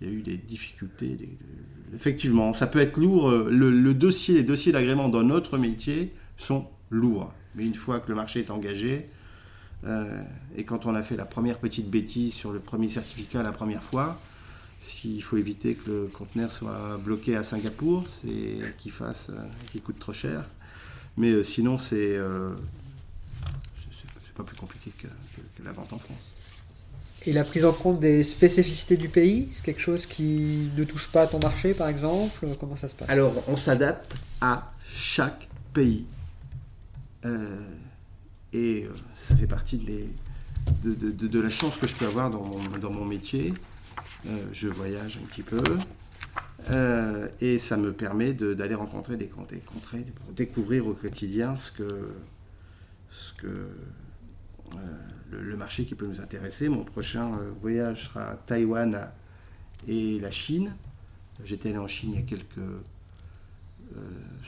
il 0.00 0.06
y 0.06 0.10
a 0.10 0.12
eu 0.12 0.22
des 0.22 0.36
difficultés. 0.38 1.18
effectivement, 1.94 2.54
ça 2.54 2.66
peut 2.66 2.78
être 2.80 2.98
lourd. 2.98 3.30
le 3.30 3.92
dossier, 3.94 4.34
les 4.34 4.42
dossiers 4.42 4.72
d'agrément 4.72 5.08
dans 5.10 5.22
notre 5.22 5.58
métier 5.58 6.14
sont 6.38 6.66
lourds. 6.90 7.32
Mais 7.54 7.64
une 7.64 7.74
fois 7.74 8.00
que 8.00 8.08
le 8.08 8.14
marché 8.14 8.40
est 8.40 8.50
engagé, 8.50 9.08
euh, 9.84 10.22
et 10.56 10.64
quand 10.64 10.86
on 10.86 10.94
a 10.94 11.02
fait 11.02 11.16
la 11.16 11.24
première 11.24 11.58
petite 11.58 11.88
bêtise 11.90 12.34
sur 12.34 12.52
le 12.52 12.60
premier 12.60 12.88
certificat 12.88 13.42
la 13.42 13.52
première 13.52 13.82
fois, 13.82 14.20
s'il 14.82 15.22
faut 15.22 15.36
éviter 15.36 15.74
que 15.74 15.90
le 15.90 16.06
conteneur 16.12 16.52
soit 16.52 16.98
bloqué 16.98 17.36
à 17.36 17.44
Singapour, 17.44 18.04
c'est 18.08 18.58
qu'il 18.78 18.92
fasse, 18.92 19.28
euh, 19.30 19.34
qu'il 19.72 19.82
coûte 19.82 19.98
trop 19.98 20.12
cher. 20.12 20.48
Mais 21.16 21.30
euh, 21.30 21.42
sinon, 21.42 21.78
c'est 21.78 22.16
euh, 22.16 22.54
c'est- 23.76 23.92
c'est- 23.92 24.08
c'est 24.24 24.34
pas 24.34 24.44
plus 24.44 24.56
compliqué 24.56 24.92
que, 24.98 25.08
la 25.64 25.72
vente 25.72 25.92
en 25.92 25.98
France. 25.98 26.34
Et 27.26 27.32
la 27.32 27.42
prise 27.44 27.64
en 27.64 27.72
compte 27.72 27.98
des 27.98 28.22
spécificités 28.22 28.96
du 28.96 29.08
pays, 29.08 29.48
c'est 29.52 29.64
quelque 29.64 29.80
chose 29.80 30.06
qui 30.06 30.70
ne 30.76 30.84
touche 30.84 31.10
pas 31.10 31.22
à 31.22 31.26
ton 31.26 31.40
marché, 31.40 31.74
par 31.74 31.88
exemple? 31.88 32.46
Comment 32.60 32.76
ça 32.76 32.86
se 32.86 32.94
passe? 32.94 33.10
Alors, 33.10 33.34
on 33.48 33.56
s'adapte 33.56 34.14
à 34.40 34.72
chaque 34.94 35.48
pays. 35.74 36.04
Euh, 37.28 37.56
et 38.52 38.84
euh, 38.84 38.92
ça 39.14 39.36
fait 39.36 39.46
partie 39.46 39.78
de, 39.78 40.94
de, 40.94 41.40
la 41.40 41.50
chance 41.50 41.76
que 41.76 41.86
je 41.86 41.94
peux 41.94 42.06
avoir 42.06 42.30
dans 42.30 42.42
mon, 42.42 43.04
métier. 43.04 43.52
Euh, 44.26 44.46
je 44.52 44.68
voyage 44.68 45.18
un 45.22 45.26
petit 45.26 45.42
peu. 45.42 45.62
et 47.40 47.58
ça 47.58 47.76
me 47.76 47.92
permet 47.92 48.32
d'aller 48.32 48.74
rencontrer 48.74 49.16
des 49.16 49.28
contrées, 49.28 50.06
découvrir 50.34 50.86
au 50.86 50.94
quotidien 50.94 51.56
ce 51.56 51.72
que 51.72 52.14
le, 55.30 55.56
marché 55.56 55.84
qui 55.84 55.94
peut 55.94 56.06
nous 56.06 56.20
intéresser. 56.20 56.68
Mon 56.68 56.84
prochain 56.84 57.32
voyage 57.60 58.08
sera 58.08 58.34
Taïwan 58.46 59.10
et 59.86 60.18
la 60.20 60.30
Chine. 60.30 60.74
J'étais 61.44 61.68
allé 61.68 61.78
en 61.78 61.86
Chine 61.86 62.12
il 62.14 62.20
y 62.20 62.22
a 62.22 62.26
quelques 62.26 62.58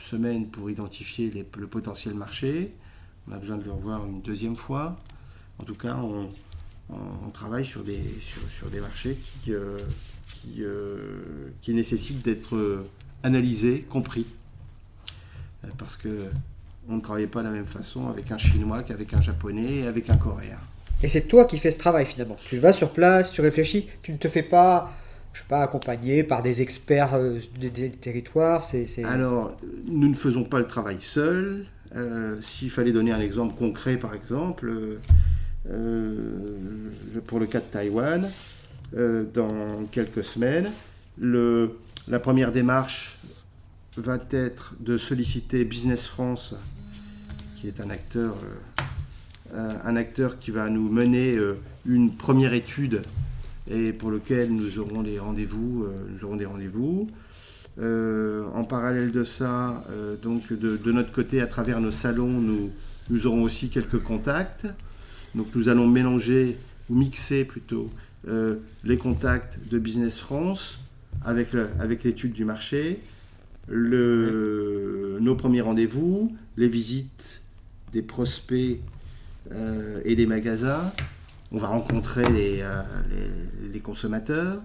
semaines 0.09 0.47
pour 0.47 0.69
identifier 0.69 1.45
le 1.57 1.67
potentiel 1.67 2.13
marché. 2.13 2.73
On 3.27 3.33
a 3.33 3.37
besoin 3.37 3.57
de 3.57 3.63
le 3.63 3.71
revoir 3.71 4.05
une 4.05 4.21
deuxième 4.21 4.55
fois. 4.55 4.95
En 5.59 5.63
tout 5.63 5.75
cas, 5.75 5.97
on, 5.97 6.29
travaille 7.31 7.65
sur 7.65 7.83
des, 7.83 8.01
sur, 8.19 8.69
des 8.69 8.81
marchés 8.81 9.15
qui, 9.15 9.53
euh, 9.53 9.79
euh, 10.59 11.49
qui 11.61 11.73
nécessitent 11.73 12.23
d'être 12.23 12.83
analysés, 13.23 13.85
compris. 13.89 14.25
Euh, 15.63 15.67
parce 15.77 15.95
que 15.95 16.25
on 16.89 16.95
ne 16.95 17.01
travaille 17.01 17.27
pas 17.27 17.41
de 17.41 17.47
la 17.47 17.51
même 17.51 17.67
façon 17.67 18.07
avec 18.07 18.31
un 18.31 18.37
Chinois 18.37 18.83
qu'avec 18.83 19.13
un 19.13 19.21
Japonais 19.21 19.75
et 19.75 19.87
avec 19.87 20.09
un 20.09 20.17
Coréen. 20.17 20.59
Et 21.03 21.07
c'est 21.07 21.27
toi 21.27 21.45
qui 21.45 21.57
fais 21.57 21.71
ce 21.71 21.79
travail 21.79 22.05
finalement. 22.05 22.37
Tu 22.47 22.57
vas 22.57 22.73
sur 22.73 22.91
place, 22.91 23.31
tu 23.31 23.41
réfléchis, 23.41 23.87
tu 24.01 24.11
ne 24.11 24.17
te 24.17 24.27
fais 24.27 24.43
pas, 24.43 24.91
je 25.33 25.39
sais 25.39 25.45
pas, 25.47 25.61
accompagner 25.61 26.23
par 26.23 26.41
des 26.41 26.61
experts 26.61 27.19
des, 27.59 27.91
territoires. 27.91 28.67
Alors, 29.03 29.57
nous 29.85 30.09
ne 30.09 30.13
faisons 30.13 30.43
pas 30.43 30.59
le 30.59 30.65
travail 30.65 30.97
seul. 30.99 31.65
Euh, 31.95 32.41
s'il 32.41 32.69
fallait 32.69 32.93
donner 32.93 33.11
un 33.11 33.19
exemple 33.19 33.55
concret, 33.57 33.97
par 33.97 34.13
exemple, 34.13 34.69
euh, 34.69 34.99
euh, 35.69 37.21
pour 37.27 37.39
le 37.39 37.45
cas 37.45 37.59
de 37.59 37.65
Taïwan, 37.65 38.29
dans 39.33 39.85
quelques 39.89 40.23
semaines, 40.23 40.69
la 41.17 42.19
première 42.19 42.51
démarche 42.51 43.17
va 43.95 44.19
être 44.31 44.73
de 44.81 44.97
solliciter 44.97 45.63
Business 45.63 46.07
France, 46.07 46.55
qui 47.55 47.69
est 47.69 47.79
un 47.79 47.89
acteur, 47.89 48.35
un 49.53 49.95
acteur 49.95 50.39
qui 50.39 50.51
va 50.51 50.67
nous 50.67 50.91
mener 50.91 51.37
une 51.85 52.17
première 52.17 52.53
étude 52.53 53.01
et 53.69 53.93
pour 53.93 54.11
lequel 54.11 54.53
nous 54.53 54.79
aurons 54.79 55.03
des 55.03 55.19
rendez-vous. 55.19 55.87
nous 56.09 56.23
aurons 56.23 56.35
des 56.35 56.45
rendez-vous. 56.45 57.07
Euh, 57.79 58.45
en 58.53 58.65
parallèle 58.65 59.11
de 59.11 59.23
ça, 59.23 59.85
euh, 59.89 60.17
donc 60.17 60.51
de, 60.51 60.91
notre 60.91 61.11
côté, 61.11 61.41
à 61.41 61.47
travers 61.47 61.79
nos 61.79 61.91
salons, 61.91 62.27
nous, 62.27 62.69
nous 63.09 63.27
aurons 63.27 63.43
aussi 63.43 63.69
quelques 63.69 64.01
contacts. 64.01 64.67
Donc 65.35 65.47
nous 65.55 65.69
allons 65.69 65.87
mélanger, 65.87 66.57
ou 66.89 66.95
mixer 66.95 67.45
plutôt, 67.45 67.89
euh, 68.27 68.57
les 68.83 68.97
contacts 68.97 69.57
de 69.69 69.79
Business 69.79 70.19
France 70.19 70.79
avec, 71.23 71.49
avec 71.79 72.03
l'étude 72.03 72.33
du 72.33 72.45
marché, 72.45 72.99
nos 73.69 75.35
premiers 75.35 75.61
rendez-vous, 75.61 76.35
les 76.57 76.67
visites 76.67 77.41
des 77.93 78.01
prospects 78.01 78.79
et 80.05 80.15
des 80.15 80.25
magasins. 80.25 80.91
On 81.51 81.57
va 81.57 81.67
rencontrer 81.67 82.29
les, 82.31 82.65
les 83.71 83.79
consommateurs. 83.79 84.61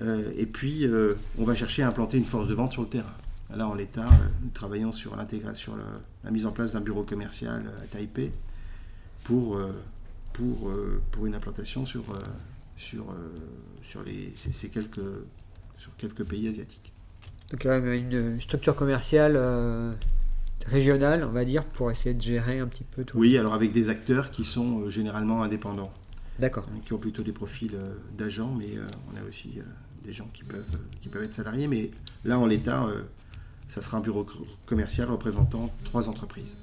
Euh, 0.00 0.32
et 0.36 0.46
puis, 0.46 0.86
euh, 0.86 1.14
on 1.38 1.44
va 1.44 1.54
chercher 1.54 1.82
à 1.82 1.88
implanter 1.88 2.16
une 2.16 2.24
force 2.24 2.48
de 2.48 2.54
vente 2.54 2.72
sur 2.72 2.82
le 2.82 2.88
terrain. 2.88 3.14
Là, 3.54 3.68
en 3.68 3.74
l'état, 3.74 4.06
euh, 4.06 4.28
nous 4.42 4.50
travaillons 4.50 4.90
sur 4.90 5.14
l'intégration, 5.16 5.74
la, 6.24 6.30
mise 6.30 6.46
en 6.46 6.52
place 6.52 6.72
d'un 6.72 6.80
bureau 6.80 7.04
commercial 7.04 7.64
à 7.82 7.86
Taipei 7.86 8.32
pour, 9.22 9.60
une 10.40 11.34
implantation 11.34 11.86
sur, 11.86 12.02
les, 14.04 14.32
ces, 14.36 14.68
quelques 14.68 16.24
pays 16.24 16.48
asiatiques. 16.48 16.92
Donc, 17.50 17.64
une 17.64 18.40
structure 18.40 18.74
commerciale 18.74 19.38
régionale, 20.66 21.24
on 21.24 21.32
va 21.32 21.44
dire, 21.44 21.64
pour 21.64 21.90
essayer 21.90 22.14
de 22.14 22.22
gérer 22.22 22.58
un 22.60 22.66
petit 22.66 22.84
peu 22.84 23.04
tout. 23.04 23.18
Oui, 23.18 23.36
alors 23.38 23.54
avec 23.54 23.72
des 23.72 23.88
acteurs 23.88 24.30
qui 24.30 24.44
sont 24.44 24.88
généralement 24.90 25.42
indépendants. 25.42 25.92
D'accord. 26.38 26.66
Qui 26.84 26.92
ont 26.92 26.98
plutôt 26.98 27.22
des 27.22 27.32
profils 27.32 27.76
d'agents, 28.16 28.52
mais 28.58 28.70
on 29.12 29.16
a 29.16 29.28
aussi 29.28 29.60
des 30.04 30.12
gens 30.12 30.28
qui 30.32 30.44
peuvent, 30.44 30.78
qui 31.00 31.08
peuvent 31.08 31.22
être 31.22 31.34
salariés, 31.34 31.66
mais 31.66 31.90
là, 32.24 32.38
en 32.38 32.46
l'état, 32.46 32.84
euh, 32.84 33.02
ça 33.68 33.82
sera 33.82 33.98
un 33.98 34.00
bureau 34.00 34.26
commercial 34.66 35.08
représentant 35.08 35.70
trois 35.84 36.08
entreprises, 36.08 36.56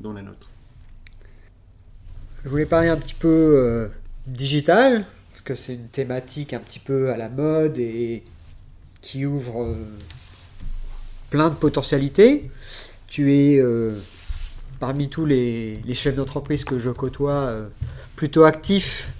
dont 0.00 0.12
la 0.12 0.22
nôtre. 0.22 0.50
Je 2.44 2.48
voulais 2.48 2.66
parler 2.66 2.88
un 2.88 2.96
petit 2.96 3.14
peu 3.14 3.28
euh, 3.28 3.88
digital, 4.26 5.06
parce 5.30 5.42
que 5.42 5.54
c'est 5.54 5.74
une 5.74 5.88
thématique 5.88 6.52
un 6.52 6.60
petit 6.60 6.78
peu 6.78 7.10
à 7.10 7.16
la 7.16 7.28
mode 7.28 7.78
et 7.78 8.22
qui 9.00 9.26
ouvre 9.26 9.62
euh, 9.62 9.76
plein 11.30 11.48
de 11.48 11.54
potentialités. 11.54 12.50
Tu 13.12 13.34
es 13.34 13.60
parmi 14.80 15.10
tous 15.10 15.26
les, 15.26 15.82
chefs 15.92 16.14
d'entreprise 16.14 16.64
que 16.64 16.78
je 16.78 16.88
côtoie 16.88 17.54
plutôt 18.16 18.44
actif 18.44 19.12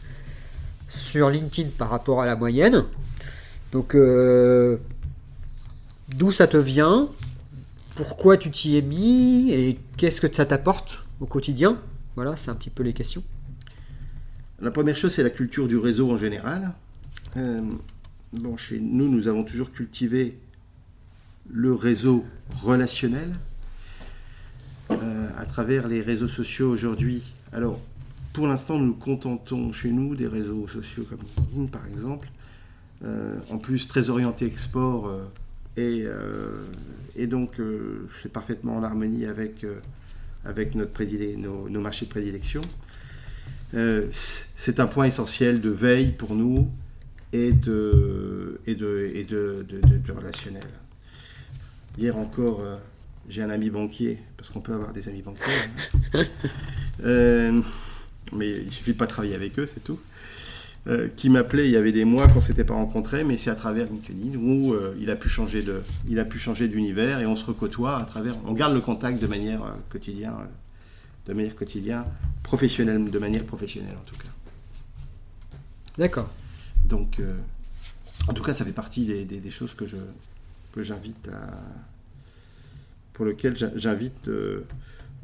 sur 0.88 1.28
LinkedIn 1.28 1.68
par 1.76 1.90
rapport 1.90 2.22
à 2.22 2.26
la 2.26 2.34
moyenne. 2.34 2.84
Donc, 3.72 3.94
euh, 3.94 4.78
d'où 6.08 6.32
ça 6.32 6.46
te 6.46 6.56
vient? 6.56 7.10
Pourquoi 7.94 8.38
tu 8.38 8.50
t'y 8.50 8.78
es 8.78 8.82
mis? 8.82 9.50
Et 9.52 9.78
qu'est-ce 9.98 10.22
que 10.22 10.34
ça 10.34 10.46
t'apporte 10.46 11.04
au 11.20 11.26
quotidien? 11.26 11.78
Voilà, 12.14 12.34
c'est 12.36 12.50
un 12.50 12.54
petit 12.54 12.70
peu 12.70 12.82
les 12.82 12.94
questions. 12.94 13.22
La 14.60 14.70
première 14.70 14.96
chose, 14.96 15.12
c'est 15.12 15.22
la 15.22 15.30
culture 15.30 15.68
du 15.68 15.76
réseau 15.76 16.10
en 16.10 16.16
général. 16.16 16.72
Euh, 17.36 17.60
bon, 18.32 18.56
chez 18.56 18.80
nous, 18.80 19.08
nous 19.10 19.28
avons 19.28 19.44
toujours 19.44 19.70
cultivé 19.70 20.38
le 21.50 21.74
réseau 21.74 22.24
relationnel 22.62 23.32
euh, 23.32 23.51
à 25.36 25.46
travers 25.46 25.88
les 25.88 26.02
réseaux 26.02 26.28
sociaux 26.28 26.70
aujourd'hui. 26.70 27.22
Alors, 27.52 27.80
pour 28.32 28.46
l'instant, 28.46 28.78
nous 28.78 28.86
nous 28.86 28.94
contentons 28.94 29.72
chez 29.72 29.90
nous 29.90 30.14
des 30.14 30.26
réseaux 30.26 30.66
sociaux 30.66 31.04
comme 31.08 31.18
LinkedIn, 31.36 31.66
par 31.66 31.86
exemple, 31.86 32.28
euh, 33.04 33.36
en 33.50 33.58
plus 33.58 33.88
très 33.88 34.10
orienté 34.10 34.46
export 34.46 35.08
euh, 35.08 35.24
et, 35.76 36.04
euh, 36.06 36.64
et, 37.16 37.26
donc 37.26 37.56
c'est 38.22 38.32
parfaitement 38.32 38.76
en 38.76 38.82
harmonie 38.82 39.26
avec, 39.26 39.66
avec 40.44 40.74
notre 40.74 41.02
nos, 41.36 41.68
nos, 41.68 41.80
marchés 41.80 42.06
de 42.06 42.10
prédilection. 42.10 42.60
c'est 44.12 44.80
un 44.80 44.86
point 44.86 45.06
essentiel 45.06 45.60
de 45.60 45.70
veille 45.70 46.12
pour 46.12 46.34
nous 46.34 46.70
et 47.32 47.52
de, 47.52 48.60
et 48.66 48.74
de, 48.74 49.10
et 49.14 49.24
de, 49.24 49.66
de, 49.68 50.12
relationnel. 50.12 50.68
Hier 51.98 52.16
encore, 52.16 52.62
j'ai 53.28 53.42
un 53.42 53.50
ami 53.50 53.70
banquier, 53.70 54.18
parce 54.36 54.50
qu'on 54.50 54.60
peut 54.60 54.74
avoir 54.74 54.92
des 54.92 55.08
amis 55.08 55.22
banquiers, 55.22 55.52
hein. 56.14 57.62
mais 58.34 58.50
il 58.50 58.72
suffit 58.72 58.92
de 58.92 58.98
pas 58.98 59.06
travailler 59.06 59.34
avec 59.34 59.58
eux, 59.58 59.66
c'est 59.66 59.82
tout. 59.82 59.98
Euh, 60.88 61.08
qui 61.14 61.30
m'appelait 61.30 61.66
il 61.66 61.70
y 61.70 61.76
avait 61.76 61.92
des 61.92 62.04
mois 62.04 62.26
qu'on 62.26 62.40
s'était 62.40 62.64
pas 62.64 62.74
rencontrés, 62.74 63.22
mais 63.22 63.38
c'est 63.38 63.50
à 63.50 63.54
travers 63.54 63.86
LinkedIn 63.86 64.36
où 64.36 64.72
euh, 64.72 64.96
il 65.00 65.10
a 65.10 65.16
pu 65.16 65.28
changer 65.28 65.62
de, 65.62 65.80
il 66.08 66.18
a 66.18 66.24
pu 66.24 66.40
changer 66.40 66.66
d'univers 66.66 67.20
et 67.20 67.26
on 67.26 67.36
se 67.36 67.44
recotoie 67.44 67.98
à 67.98 68.04
travers, 68.04 68.34
on 68.46 68.52
garde 68.52 68.74
le 68.74 68.80
contact 68.80 69.22
de 69.22 69.28
manière 69.28 69.62
euh, 69.62 69.70
quotidienne, 69.90 70.34
de 71.28 71.34
manière 71.34 71.54
quotidienne, 71.54 72.02
professionnelle, 72.42 73.08
de 73.08 73.18
manière 73.20 73.44
professionnelle 73.44 73.94
en 73.96 74.04
tout 74.04 74.16
cas. 74.16 74.28
D'accord. 75.98 76.28
Donc, 76.84 77.22
en 78.26 78.32
tout 78.32 78.42
cas, 78.42 78.52
ça 78.52 78.64
fait 78.64 78.72
partie 78.72 79.04
des, 79.04 79.24
des, 79.24 79.50
choses 79.50 79.74
que 79.74 79.86
je 79.86 79.96
que 80.72 80.82
j'invite 80.82 81.28
à, 81.28 81.60
pour 83.12 83.24
lesquelles 83.24 83.56
j'invite 83.76 84.28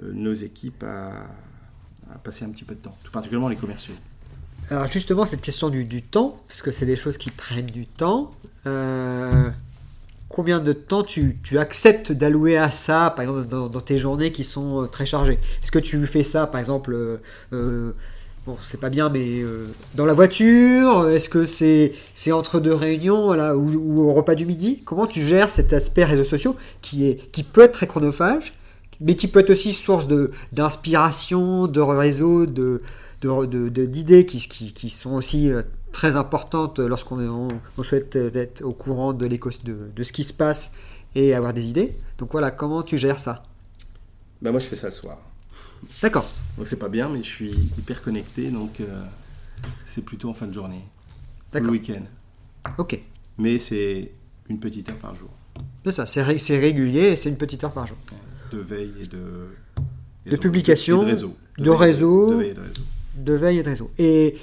nos 0.01 0.35
équipes 0.35 0.85
à, 0.85 1.29
passer 2.25 2.45
un 2.45 2.51
petit 2.51 2.65
peu 2.65 2.75
de 2.75 2.81
temps, 2.81 2.97
tout 3.05 3.13
particulièrement 3.13 3.49
les 3.49 3.57
commerciaux. 3.57 3.95
Alors 4.71 4.87
justement, 4.87 5.25
cette 5.25 5.41
question 5.41 5.71
du, 5.71 6.03
temps, 6.03 6.41
parce 6.47 6.63
que 6.63 6.71
c'est 6.71 6.87
des 6.87 6.97
choses 6.97 7.17
qui 7.17 7.31
prennent 7.31 7.67
du 7.67 7.87
temps, 7.87 8.33
euh, 8.67 9.51
combien 10.29 10.61
de 10.61 10.73
temps 10.73 11.03
tu, 11.03 11.39
acceptes 11.57 12.13
d'allouer 12.13 12.59
à 12.59 12.71
ça, 12.71 13.13
par 13.17 13.25
exemple, 13.25 13.47
dans, 13.47 13.81
tes 13.81 13.99
journées 13.99 14.31
qui 14.31 14.45
sont 14.45 14.83
euh, 14.83 14.87
très 14.87 15.07
chargées? 15.07 15.39
Est-ce 15.63 15.71
que 15.71 15.79
tu 15.79 16.07
fais 16.07 16.23
ça, 16.23 16.47
par 16.47 16.61
exemple, 16.61 17.21
euh, 17.53 17.93
bon, 18.49 18.57
c'est 18.63 18.81
pas 18.81 18.89
bien, 18.89 19.09
mais 19.09 19.43
dans 19.95 20.07
la 20.07 20.15
voiture 20.15 21.09
Est-ce 21.09 21.29
que 21.29 21.45
c'est 21.47 21.93
entre 22.33 22.61
deux 22.61 22.75
réunions 22.75 23.27
voilà, 23.27 23.57
ou, 23.57 24.01
au 24.01 24.13
repas 24.13 24.35
du 24.35 24.47
midi? 24.47 24.83
Comment 24.85 25.07
tu 25.07 25.21
gères 25.21 25.51
cet 25.51 25.73
aspect 25.73 26.05
réseaux 26.05 26.25
sociaux 26.25 26.57
qui, 26.83 27.07
est, 27.07 27.31
qui 27.31 27.43
peut 27.43 27.63
être 27.63 27.73
très 27.73 27.87
chronophage 27.87 28.55
mais 29.01 29.15
qui 29.15 29.29
peut 29.29 29.41
être 29.41 29.51
aussi 29.51 29.73
source 29.73 30.07
de 30.09 30.33
d'inspiration, 30.53 31.67
de 31.67 31.81
réseau, 31.81 32.47
de 32.47 32.83
d'idées 33.21 34.27
qui, 34.27 34.39
qui, 34.39 34.73
qui, 34.73 34.91
sont 34.91 35.15
aussi 35.15 35.51
euh, 35.51 35.63
très 35.93 36.17
importantes 36.17 36.79
lorsqu'on 36.79 37.21
on, 37.21 37.83
souhaite 37.83 38.17
être 38.17 38.63
au 38.63 38.73
courant 38.73 39.13
de, 39.13 39.27
de, 39.27 39.91
de 39.95 40.03
ce 40.03 40.13
qui 40.13 40.23
se 40.23 40.33
passe 40.33 40.73
et 41.15 41.35
avoir 41.35 41.53
des 41.53 41.65
idées? 41.65 41.95
Donc 42.19 42.33
voilà, 42.33 42.51
comment 42.51 42.83
tu 42.83 42.99
gères 42.99 43.19
ça? 43.19 43.45
Ben 44.43 44.51
Moi, 44.53 44.61
je 44.61 44.67
fais 44.67 44.77
ça 44.77 44.87
le 44.87 44.93
soir. 44.93 45.19
D'accord. 46.03 46.31
Bon, 46.57 46.65
c'est 46.65 46.79
pas 46.79 46.89
bien, 46.89 47.09
mais 47.09 47.23
je 47.23 47.29
suis 47.29 47.51
hyper 47.79 48.03
connecté, 48.03 48.51
donc 48.51 48.81
euh, 48.81 49.03
c'est 49.85 50.05
plutôt 50.05 50.31
en 50.31 50.35
fin 50.35 50.47
de 50.47 50.53
journée. 50.53 50.83
Le 51.53 51.69
week-end. 51.69 52.03
Ok. 52.77 52.99
Mais 53.39 53.59
c'est 53.59 54.11
une 54.49 54.59
petite 54.59 54.91
heure 54.91 54.97
par 54.97 55.15
jour. 55.15 55.31
C'est 55.85 55.93
ça, 55.93 56.07
c'est, 56.07 56.23
régulier 56.23 57.01
et 57.01 57.17
c'est 57.17 57.29
une 57.29 57.37
petite 57.37 57.65
heure 57.65 57.73
par 57.73 57.87
jour. 57.87 57.97
De 58.53 58.59
veille 58.59 58.93
et 59.03 59.07
de. 59.07 60.31
de, 60.31 60.37
publication. 60.37 61.03
de 61.03 61.07
réseau. 61.07 61.37
De, 61.59 61.71
réseau. 61.71 62.31
De, 62.31 62.37
veille 62.37 62.51
et 62.51 62.55
de 62.55 62.61
réseau. 62.61 62.83
De 63.17 63.33
veille 63.33 63.59
et 63.59 63.63
de 63.63 63.69
réseau. 63.69 63.91
Et. 63.99 64.37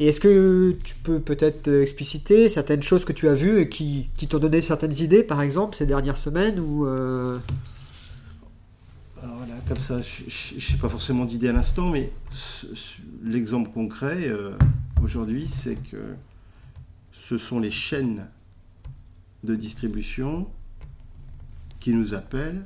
est-ce 0.00 0.20
que 0.20 0.76
tu 0.84 0.94
peux 1.02 1.20
peut-être 1.20 1.68
expliciter 1.68 2.48
certaines 2.48 2.82
choses 2.82 3.04
que 3.04 3.12
tu 3.12 3.28
as 3.28 3.34
vues 3.34 3.60
et 3.60 3.68
qui, 3.68 4.08
qui 4.16 4.28
t'ont 4.28 4.38
donné 4.38 4.60
certaines 4.60 4.96
idées, 4.98 5.22
par 5.22 5.42
exemple, 5.42 5.76
ces 5.76 5.86
dernières 5.86 6.18
semaines 6.18 6.58
ou 6.58 6.86
euh, 6.86 7.38
voilà, 9.22 9.54
comme 9.66 9.78
ça, 9.78 10.00
je 10.00 10.72
n'ai 10.72 10.78
pas 10.80 10.88
forcément 10.88 11.24
d'idée 11.24 11.48
à 11.48 11.52
l'instant, 11.52 11.90
mais 11.90 12.12
l'exemple 13.22 13.70
concret 13.70 14.28
euh, 14.28 14.52
aujourd'hui, 15.02 15.48
c'est 15.48 15.76
que 15.76 16.14
ce 17.12 17.38
sont 17.38 17.58
les 17.58 17.70
chaînes 17.70 18.26
de 19.44 19.54
distribution 19.54 20.48
qui 21.80 21.92
nous 21.92 22.14
appellent 22.14 22.64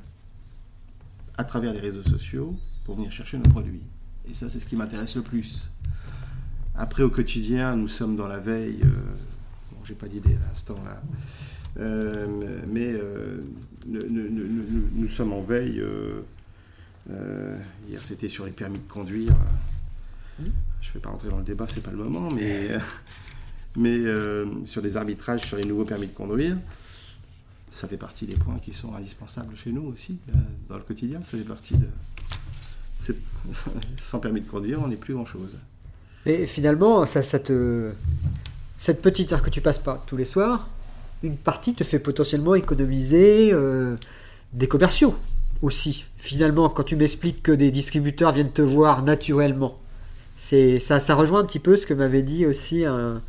à 1.36 1.44
travers 1.44 1.72
les 1.72 1.80
réseaux 1.80 2.02
sociaux 2.02 2.56
pour 2.84 2.96
venir 2.96 3.10
chercher 3.12 3.38
nos 3.38 3.48
produits. 3.48 3.82
Et 4.30 4.34
ça, 4.34 4.48
c'est 4.50 4.60
ce 4.60 4.66
qui 4.66 4.76
m'intéresse 4.76 5.16
le 5.16 5.22
plus. 5.22 5.70
Après, 6.74 7.02
au 7.02 7.10
quotidien, 7.10 7.76
nous 7.76 7.88
sommes 7.88 8.16
dans 8.16 8.28
la 8.28 8.40
veille. 8.40 8.80
Euh, 8.82 8.90
bon, 9.72 9.78
j'ai 9.84 9.94
pas 9.94 10.08
d'idée 10.08 10.34
à 10.34 10.48
l'instant 10.48 10.78
là. 10.84 11.02
Euh, 11.80 12.26
mais 12.68 12.94
nous, 13.86 15.08
sommes 15.08 15.32
en 15.32 15.40
veille 15.40 15.82
euh, 17.10 17.58
hier, 17.88 18.02
c'était 18.02 18.28
sur 18.28 18.44
les 18.44 18.52
permis 18.52 18.78
de 18.78 18.88
conduire. 18.88 19.32
Mmh. 20.38 20.44
Je 20.80 20.88
ne 20.88 20.94
vais 20.94 21.00
pas 21.00 21.10
rentrer 21.10 21.28
dans 21.28 21.38
le 21.38 21.44
débat, 21.44 21.66
c'est 21.72 21.82
pas 21.82 21.90
le 21.90 21.96
moment, 21.96 22.30
mais, 22.30 22.70
mais 23.76 23.96
euh, 23.96 24.46
sur 24.64 24.82
des 24.82 24.96
arbitrages 24.96 25.46
sur 25.46 25.56
les 25.56 25.64
nouveaux 25.64 25.84
permis 25.84 26.06
de 26.06 26.12
conduire, 26.12 26.56
ça 27.70 27.88
fait 27.88 27.96
partie 27.96 28.26
des 28.26 28.36
points 28.36 28.58
qui 28.58 28.72
sont 28.72 28.94
indispensables 28.94 29.56
chez 29.56 29.72
nous 29.72 29.84
aussi, 29.84 30.18
euh, 30.28 30.38
dans 30.68 30.76
le 30.76 30.82
quotidien. 30.82 31.20
Ça 31.22 31.38
fait 31.38 31.44
partie 31.44 31.74
de. 31.76 31.86
Sans 34.00 34.20
permis 34.20 34.42
de 34.42 34.48
conduire, 34.48 34.80
on 34.80 34.86
n'est 34.86 34.96
plus 34.96 35.14
grand-chose. 35.14 35.58
Et 36.24 36.46
finalement, 36.46 37.04
ça, 37.04 37.24
ça 37.24 37.40
te... 37.40 37.90
cette 38.78 39.02
petite 39.02 39.32
heure 39.32 39.42
que 39.42 39.50
tu 39.50 39.60
passes 39.60 39.80
pas 39.80 40.00
tous 40.06 40.16
les 40.16 40.24
soirs, 40.24 40.68
une 41.24 41.36
partie 41.36 41.74
te 41.74 41.82
fait 41.82 41.98
potentiellement 41.98 42.54
économiser 42.54 43.52
des 44.52 44.68
commerciaux 44.68 45.16
aussi. 45.62 46.04
Finalement, 46.18 46.68
quand 46.68 46.82
tu 46.82 46.96
m'expliques 46.96 47.42
que 47.42 47.52
des 47.52 47.70
distributeurs 47.70 48.32
viennent 48.32 48.52
te 48.52 48.62
voir 48.62 49.02
naturellement, 49.02 49.78
c'est 50.36 50.78
ça, 50.78 51.00
ça 51.00 51.14
rejoint 51.14 51.40
un 51.40 51.44
petit 51.44 51.60
peu 51.60 51.76
ce 51.76 51.86
que 51.86 51.94
m'avait 51.94 52.22
dit 52.22 52.46
aussi 52.46 52.84
un, 52.84 53.22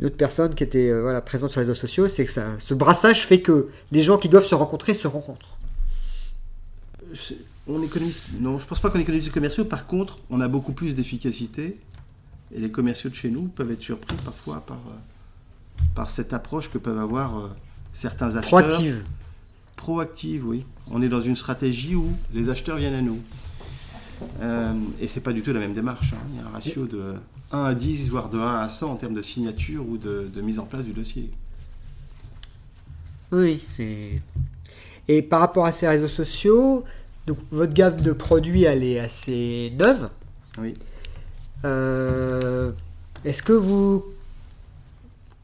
une 0.00 0.06
autre 0.06 0.16
personne 0.16 0.54
qui 0.54 0.62
était 0.62 0.88
euh, 0.88 1.02
voilà, 1.02 1.20
présente 1.20 1.50
sur 1.50 1.60
les 1.60 1.66
réseaux 1.66 1.78
sociaux, 1.78 2.08
c'est 2.08 2.24
que 2.24 2.30
ça, 2.30 2.46
ce 2.58 2.74
brassage 2.74 3.26
fait 3.26 3.40
que 3.40 3.68
les 3.90 4.00
gens 4.00 4.18
qui 4.18 4.28
doivent 4.28 4.46
se 4.46 4.54
rencontrer 4.54 4.94
se 4.94 5.08
rencontrent. 5.08 5.58
On 7.66 7.82
économise, 7.82 8.22
non, 8.40 8.58
je 8.58 8.66
pense 8.66 8.80
pas 8.80 8.90
qu'on 8.90 9.00
économise 9.00 9.26
les 9.26 9.32
commerciaux. 9.32 9.64
Par 9.64 9.86
contre, 9.86 10.18
on 10.30 10.40
a 10.40 10.48
beaucoup 10.48 10.72
plus 10.72 10.94
d'efficacité 10.94 11.78
et 12.54 12.60
les 12.60 12.70
commerciaux 12.70 13.10
de 13.10 13.14
chez 13.14 13.30
nous 13.30 13.42
peuvent 13.48 13.70
être 13.70 13.82
surpris 13.82 14.16
parfois 14.24 14.60
par, 14.60 14.76
euh, 14.76 15.82
par 15.94 16.10
cette 16.10 16.32
approche 16.32 16.70
que 16.70 16.78
peuvent 16.78 16.98
avoir 16.98 17.38
euh, 17.38 17.48
certains 17.92 18.36
acheteurs. 18.36 18.60
Proactive. 18.60 19.02
Proactive, 19.88 20.46
oui. 20.46 20.66
On 20.90 21.00
est 21.00 21.08
dans 21.08 21.22
une 21.22 21.34
stratégie 21.34 21.94
où 21.94 22.12
les 22.34 22.50
acheteurs 22.50 22.76
viennent 22.76 22.92
à 22.92 23.00
nous. 23.00 23.22
Euh, 24.42 24.74
et 25.00 25.06
c'est 25.06 25.22
pas 25.22 25.32
du 25.32 25.40
tout 25.40 25.50
la 25.50 25.60
même 25.60 25.72
démarche. 25.72 26.12
Hein. 26.12 26.18
Il 26.30 26.38
y 26.38 26.42
a 26.42 26.46
un 26.46 26.50
ratio 26.50 26.84
de 26.84 27.14
1 27.52 27.64
à 27.64 27.74
10, 27.74 28.10
voire 28.10 28.28
de 28.28 28.36
1 28.36 28.58
à 28.58 28.68
100 28.68 28.90
en 28.90 28.96
termes 28.96 29.14
de 29.14 29.22
signature 29.22 29.88
ou 29.88 29.96
de, 29.96 30.30
mise 30.42 30.58
en 30.58 30.66
place 30.66 30.82
du 30.82 30.92
dossier. 30.92 31.30
Oui, 33.32 33.64
c'est. 33.70 34.20
Et 35.08 35.22
par 35.22 35.40
rapport 35.40 35.64
à 35.64 35.72
ces 35.72 35.88
réseaux 35.88 36.08
sociaux, 36.08 36.84
donc 37.26 37.38
votre 37.50 37.72
gamme 37.72 37.98
de 37.98 38.12
produits, 38.12 38.64
elle 38.64 38.84
est 38.84 39.00
assez 39.00 39.72
neuve. 39.74 40.10
Oui. 40.58 40.74
Euh, 41.64 42.72
est-ce 43.24 43.42
que 43.42 43.54
vous 43.54 44.04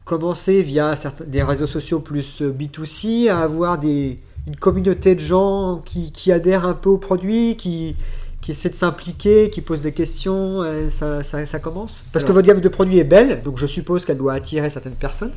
commencez 0.03 0.61
via 0.61 0.95
certains, 0.95 1.25
des 1.25 1.41
réseaux 1.41 1.65
sociaux 1.65 1.99
plus 1.99 2.43
B2C 2.43 3.27
à 3.27 3.39
avoir 3.39 3.79
des, 3.79 4.19
une 4.47 4.55
communauté 4.55 5.15
de 5.15 5.19
gens 5.19 5.81
qui, 5.85 6.11
qui, 6.11 6.31
adhèrent 6.31 6.65
un 6.65 6.73
peu 6.73 6.89
au 6.89 6.97
produit, 6.97 7.57
qui, 7.57 7.95
qui 8.41 8.51
essaient 8.51 8.69
de 8.69 8.75
s'impliquer, 8.75 9.49
qui 9.49 9.61
posent 9.61 9.81
des 9.81 9.91
questions, 9.91 10.61
euh, 10.61 10.91
ça, 10.91 11.23
ça, 11.23 11.59
commence 11.59 12.03
Parce 12.11 12.23
que 12.23 12.31
votre 12.31 12.47
gamme 12.47 12.61
de 12.61 12.69
produits 12.69 12.99
est 12.99 13.03
belle, 13.03 13.41
donc 13.41 13.57
je 13.57 13.65
suppose 13.65 14.05
qu'elle 14.05 14.17
doit 14.17 14.33
attirer 14.33 14.69
certaines 14.69 14.95
personnes. 14.95 15.33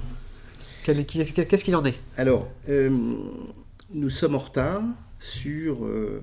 Qu'est-ce 0.85 1.65
qu'il 1.65 1.77
en 1.77 1.85
est? 1.85 1.95
Alors, 2.17 2.49
euh, 2.69 2.91
nous 3.95 4.11
sommes 4.11 4.35
en 4.35 4.39
retard 4.39 4.83
sur 5.19 5.85
euh, 5.85 6.23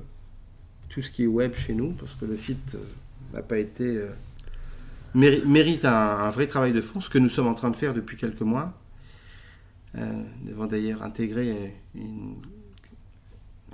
tout 0.90 1.02
ce 1.02 1.10
qui 1.10 1.24
est 1.24 1.28
web 1.28 1.56
chez 1.56 1.74
nous, 1.74 1.92
parce 1.94 2.14
que 2.14 2.26
le 2.26 2.38
site 2.38 2.78
n'a 3.34 3.42
pas 3.42 3.58
été... 3.58 4.02
mérite 5.16 5.86
un, 5.86 5.92
un, 5.92 6.30
vrai 6.30 6.46
travail 6.46 6.72
de 6.72 6.82
fond, 6.82 7.02
ce 7.02 7.10
que 7.10 7.18
nous 7.18 7.30
sommes 7.30 7.48
en 7.48 7.56
train 7.56 7.72
de 7.72 7.76
faire 7.76 7.96
depuis 7.96 8.16
quelques 8.16 8.42
mois. 8.42 8.74
nous 9.96 10.52
avons 10.52 10.68
d'ailleurs 10.68 11.02
intégré 11.02 11.74
une 11.96 12.36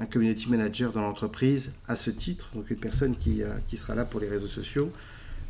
un 0.01 0.07
community 0.07 0.49
manager 0.49 0.91
dans 0.91 1.01
l'entreprise 1.01 1.73
à 1.87 1.95
ce 1.95 2.09
titre, 2.09 2.49
donc 2.55 2.71
une 2.71 2.77
personne 2.77 3.15
qui, 3.15 3.43
euh, 3.43 3.53
qui 3.67 3.77
sera 3.77 3.93
là 3.93 4.03
pour 4.03 4.19
les 4.19 4.27
réseaux 4.27 4.47
sociaux. 4.47 4.91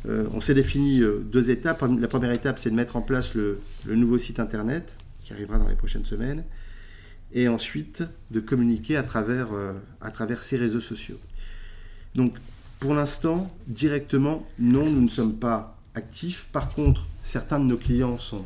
Euh, 0.06 0.26
on 0.34 0.42
s'est 0.42 0.52
défini 0.52 1.00
euh, 1.00 1.20
deux 1.24 1.50
étapes. 1.50 1.82
La 1.98 2.08
première 2.08 2.32
étape, 2.32 2.58
c'est 2.58 2.70
de 2.70 2.74
mettre 2.74 2.96
en 2.96 3.02
place 3.02 3.34
le, 3.34 3.60
nouveau 3.86 4.18
site 4.18 4.40
internet 4.40 4.94
qui 5.22 5.32
arrivera 5.32 5.58
dans 5.58 5.68
les 5.68 5.74
prochaines 5.74 6.04
semaines, 6.04 6.44
et 7.32 7.48
ensuite 7.48 8.02
de 8.30 8.40
communiquer 8.40 8.96
à 8.96 9.02
travers, 9.02 9.48
à 10.00 10.10
travers 10.10 10.42
ces 10.42 10.56
réseaux 10.58 10.80
sociaux. 10.80 11.18
Donc, 12.14 12.34
pour 12.80 12.92
l'instant, 12.92 13.50
directement, 13.68 14.46
non, 14.58 14.90
nous 14.90 15.00
ne 15.00 15.08
sommes 15.08 15.36
pas 15.36 15.78
actifs. 15.94 16.48
Par 16.52 16.70
contre, 16.70 17.06
certains 17.22 17.60
de 17.60 17.64
nos 17.64 17.76
clients 17.76 18.18
sont 18.18 18.44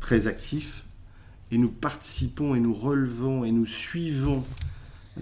très 0.00 0.26
actifs 0.26 0.84
et 1.52 1.58
nous 1.58 1.70
participons 1.70 2.56
et 2.56 2.60
nous 2.60 2.74
relevons 2.74 3.44
et 3.44 3.52
nous 3.52 3.66
suivons 3.66 4.42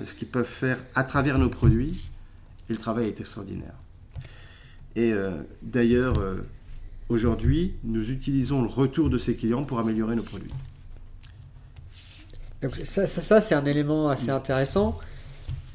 ce 0.04 0.14
qu'ils 0.14 0.28
peuvent 0.28 0.44
faire 0.44 0.78
à 0.94 1.04
travers 1.04 1.38
nos 1.38 1.48
produits. 1.48 2.00
Et 2.68 2.72
le 2.72 2.78
travail 2.78 3.08
est 3.08 3.20
extraordinaire. 3.20 3.74
Et 4.96 5.12
euh, 5.12 5.30
d'ailleurs, 5.62 6.18
euh, 6.18 6.36
aujourd'hui, 7.08 7.74
nous 7.84 8.10
utilisons 8.10 8.62
le 8.62 8.68
retour 8.68 9.10
de 9.10 9.18
ces 9.18 9.34
clients 9.34 9.64
pour 9.64 9.78
améliorer 9.78 10.16
nos 10.16 10.22
produits. 10.22 10.52
Donc 12.62 12.76
ça, 12.84 13.06
ça, 13.06 13.40
c'est 13.40 13.54
un 13.54 13.64
élément 13.64 14.08
assez 14.08 14.30
intéressant 14.30 14.98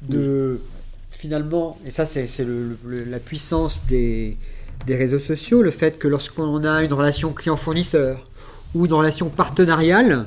de 0.02 0.60
finalement, 1.10 1.78
et 1.84 1.90
ça 1.90 2.04
c'est 2.04 2.28
la 2.84 3.18
puissance 3.18 3.84
des, 3.86 4.36
des, 4.86 4.96
réseaux 4.96 5.18
sociaux, 5.18 5.62
le 5.62 5.70
fait 5.70 5.98
que 5.98 6.06
lorsqu'on 6.06 6.62
a 6.62 6.84
une 6.84 6.92
relation 6.92 7.32
client-fournisseur 7.32 8.28
ou 8.74 8.84
une 8.84 8.92
relation 8.92 9.30
partenariale, 9.30 10.26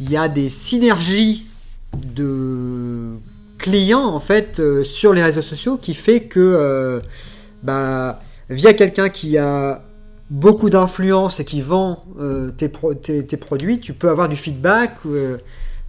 il 0.00 0.10
y 0.10 0.16
a 0.16 0.28
des 0.28 0.50
synergies 0.50 1.47
de 1.94 3.16
clients 3.58 4.04
en 4.04 4.20
fait 4.20 4.60
euh, 4.60 4.84
sur 4.84 5.12
les 5.12 5.22
réseaux 5.22 5.42
sociaux 5.42 5.76
qui 5.76 5.94
fait 5.94 6.20
que 6.20 6.40
euh, 6.40 7.00
bah, 7.62 8.20
via 8.48 8.72
quelqu'un 8.72 9.08
qui 9.08 9.36
a 9.36 9.82
beaucoup 10.30 10.70
d'influence 10.70 11.40
et 11.40 11.44
qui 11.44 11.62
vend 11.62 12.04
euh, 12.20 12.50
tes, 12.50 12.70
tes, 13.26 13.36
produits, 13.36 13.80
tu 13.80 13.92
peux 13.92 14.08
avoir 14.08 14.28
du 14.28 14.36
feedback. 14.36 14.96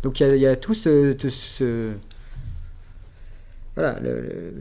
donc 0.02 0.20
il 0.20 0.38
y, 0.38 0.48
a 0.48 0.56
tout 0.56 0.74
ce, 0.74 1.94
voilà, 3.76 3.98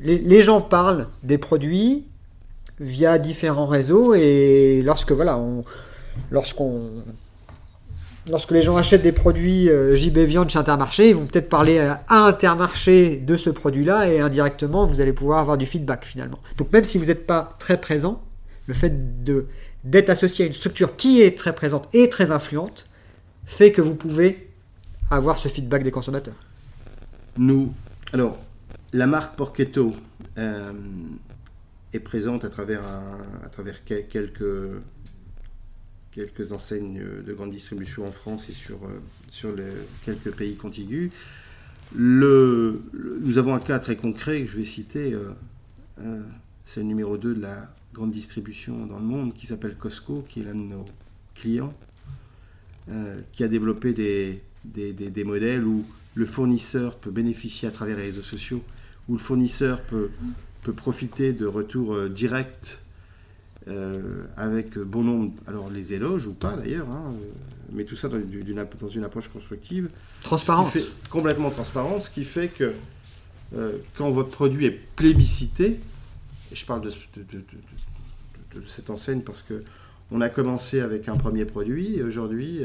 les, 0.03 0.42
gens 0.42 0.61
parlent 0.61 1.07
des 1.22 1.38
produits 1.38 2.05
via 2.81 3.18
différents 3.18 3.66
réseaux 3.66 4.14
et 4.14 4.83
lorsque 4.85 5.12
voilà, 5.12 5.38
on, 5.38 5.64
lorsqu'on 6.31 6.90
lorsque 8.31 8.51
les 8.51 8.62
gens 8.62 8.77
achètent 8.77 9.03
des 9.03 9.12
produits 9.12 9.69
euh, 9.69 9.95
JB 9.95 10.19
Viande 10.19 10.51
chez 10.51 10.59
Intermarché, 10.59 11.11
ils 11.11 11.14
vont 11.14 11.27
peut-être 11.27 11.49
parler 11.49 11.79
à 11.79 12.03
Intermarché 12.09 13.17
de 13.19 13.37
ce 13.37 13.51
produit-là 13.51 14.11
et 14.11 14.21
indirectement, 14.21 14.87
vous 14.87 15.01
allez 15.01 15.12
pouvoir 15.12 15.38
avoir 15.38 15.57
du 15.57 15.67
feedback 15.67 16.05
finalement. 16.05 16.38
Donc 16.57 16.73
même 16.73 16.85
si 16.85 16.99
vous 16.99 17.07
n'êtes 17.07 17.27
pas 17.27 17.57
très 17.59 17.81
présent, 17.81 18.23
le 18.67 18.75
fait 18.75 19.25
d'être 19.85 20.11
associé 20.11 20.45
à 20.45 20.47
une 20.47 20.53
structure 20.53 20.97
qui 20.97 21.23
est 21.23 21.37
très 21.37 21.55
présente 21.55 21.88
et 21.95 22.09
très 22.09 22.31
influente 22.31 22.87
fait 23.47 23.73
que 23.73 23.81
vous 23.81 23.95
pouvez 23.95 24.51
avoir 25.11 25.38
ce 25.38 25.49
feedback 25.49 25.83
des 25.83 25.91
consommateurs. 25.91 26.35
Nous, 27.38 27.73
alors, 28.12 28.38
la 28.93 29.07
marque 29.07 29.37
Porchetto 29.37 29.95
euh, 30.37 30.73
est 31.93 32.01
présente 32.01 32.45
à 32.45 32.49
travers 32.51 32.83
quelques, 33.85 34.83
quelques 36.18 36.50
enseignes 36.50 37.00
de 37.24 37.33
grande 37.33 37.50
distribution 37.50 38.09
en 38.09 38.11
France 38.11 38.48
et 38.48 38.52
sur, 38.52 38.76
euh, 38.85 38.98
sur 39.31 39.54
les, 39.54 39.70
quelques 40.04 40.33
pays 40.33 40.57
contigus. 40.57 41.12
Nous 41.94 43.38
avons 43.38 43.54
un 43.54 43.61
cas 43.61 43.78
très 43.78 43.94
concret 43.94 44.42
que 44.42 44.48
je 44.48 44.57
vais 44.57 44.64
citer. 44.64 45.14
Euh, 45.14 46.22
c'est 46.64 46.81
le 46.81 46.87
numéro 46.87 47.16
2 47.16 47.37
de 47.37 47.40
la 47.40 47.72
grande 47.94 48.11
distribution 48.11 48.85
dans 48.87 48.98
le 48.98 49.04
monde 49.04 49.33
qui 49.33 49.46
s'appelle 49.46 49.76
Costco, 49.76 50.24
qui 50.28 50.40
est 50.40 50.44
l'un 50.44 50.54
de 50.54 50.74
nos 50.74 50.85
clients, 51.35 51.72
qui 53.33 53.44
a 53.44 53.48
développé 53.48 53.92
des, 53.92 54.42
des, 54.64 54.92
des, 54.92 55.24
modèles 55.24 55.64
où 55.64 55.85
le 56.14 56.26
fournisseur 56.26 56.96
peut 56.96 57.11
bénéficier 57.11 57.68
à 57.68 57.70
travers 57.70 57.96
les 57.96 58.02
réseaux 58.02 58.22
sociaux, 58.22 58.62
où 59.09 59.12
le 59.12 59.18
fournisseur 59.18 59.83
peut, 59.83 60.11
peut 60.62 60.72
profiter 60.72 61.33
de 61.33 61.46
retours 61.46 61.94
euh, 61.94 62.09
directs 62.09 62.81
euh, 63.68 64.24
avec 64.37 64.78
bon 64.78 65.02
nombre, 65.02 65.33
alors 65.46 65.70
les 65.70 65.92
éloges 65.92 66.26
ou 66.26 66.33
pas 66.33 66.54
d'ailleurs, 66.54 66.88
hein, 66.90 67.12
euh, 67.12 67.24
mais 67.72 67.85
tout 67.85 67.96
ça 67.96 68.09
dans 68.09 68.18
une, 68.18 68.66
dans 68.81 68.88
une 68.88 69.04
approche 69.04 69.28
constructive. 69.28 69.88
Transparente. 70.22 70.76
complètement 71.11 71.50
transparente, 71.50 72.02
ce 72.02 72.11
qui 72.11 72.24
fait 72.24 72.48
que 72.48 72.74
quand 73.96 74.11
votre 74.11 74.28
produit 74.28 74.66
est 74.66 74.78
plébiscité, 74.94 75.81
et 76.52 76.54
je 76.54 76.66
parle 76.66 76.83
de, 76.83 76.90
de, 77.16 78.61
de 78.61 78.66
cette 78.66 78.90
enseigne 78.90 79.22
parce 79.22 79.40
que 79.40 79.62
on 80.11 80.20
a 80.20 80.28
commencé 80.28 80.81
avec 80.81 81.09
un 81.09 81.16
premier 81.16 81.46
produit 81.46 81.96
et 81.96 82.02
aujourd'hui 82.02 82.61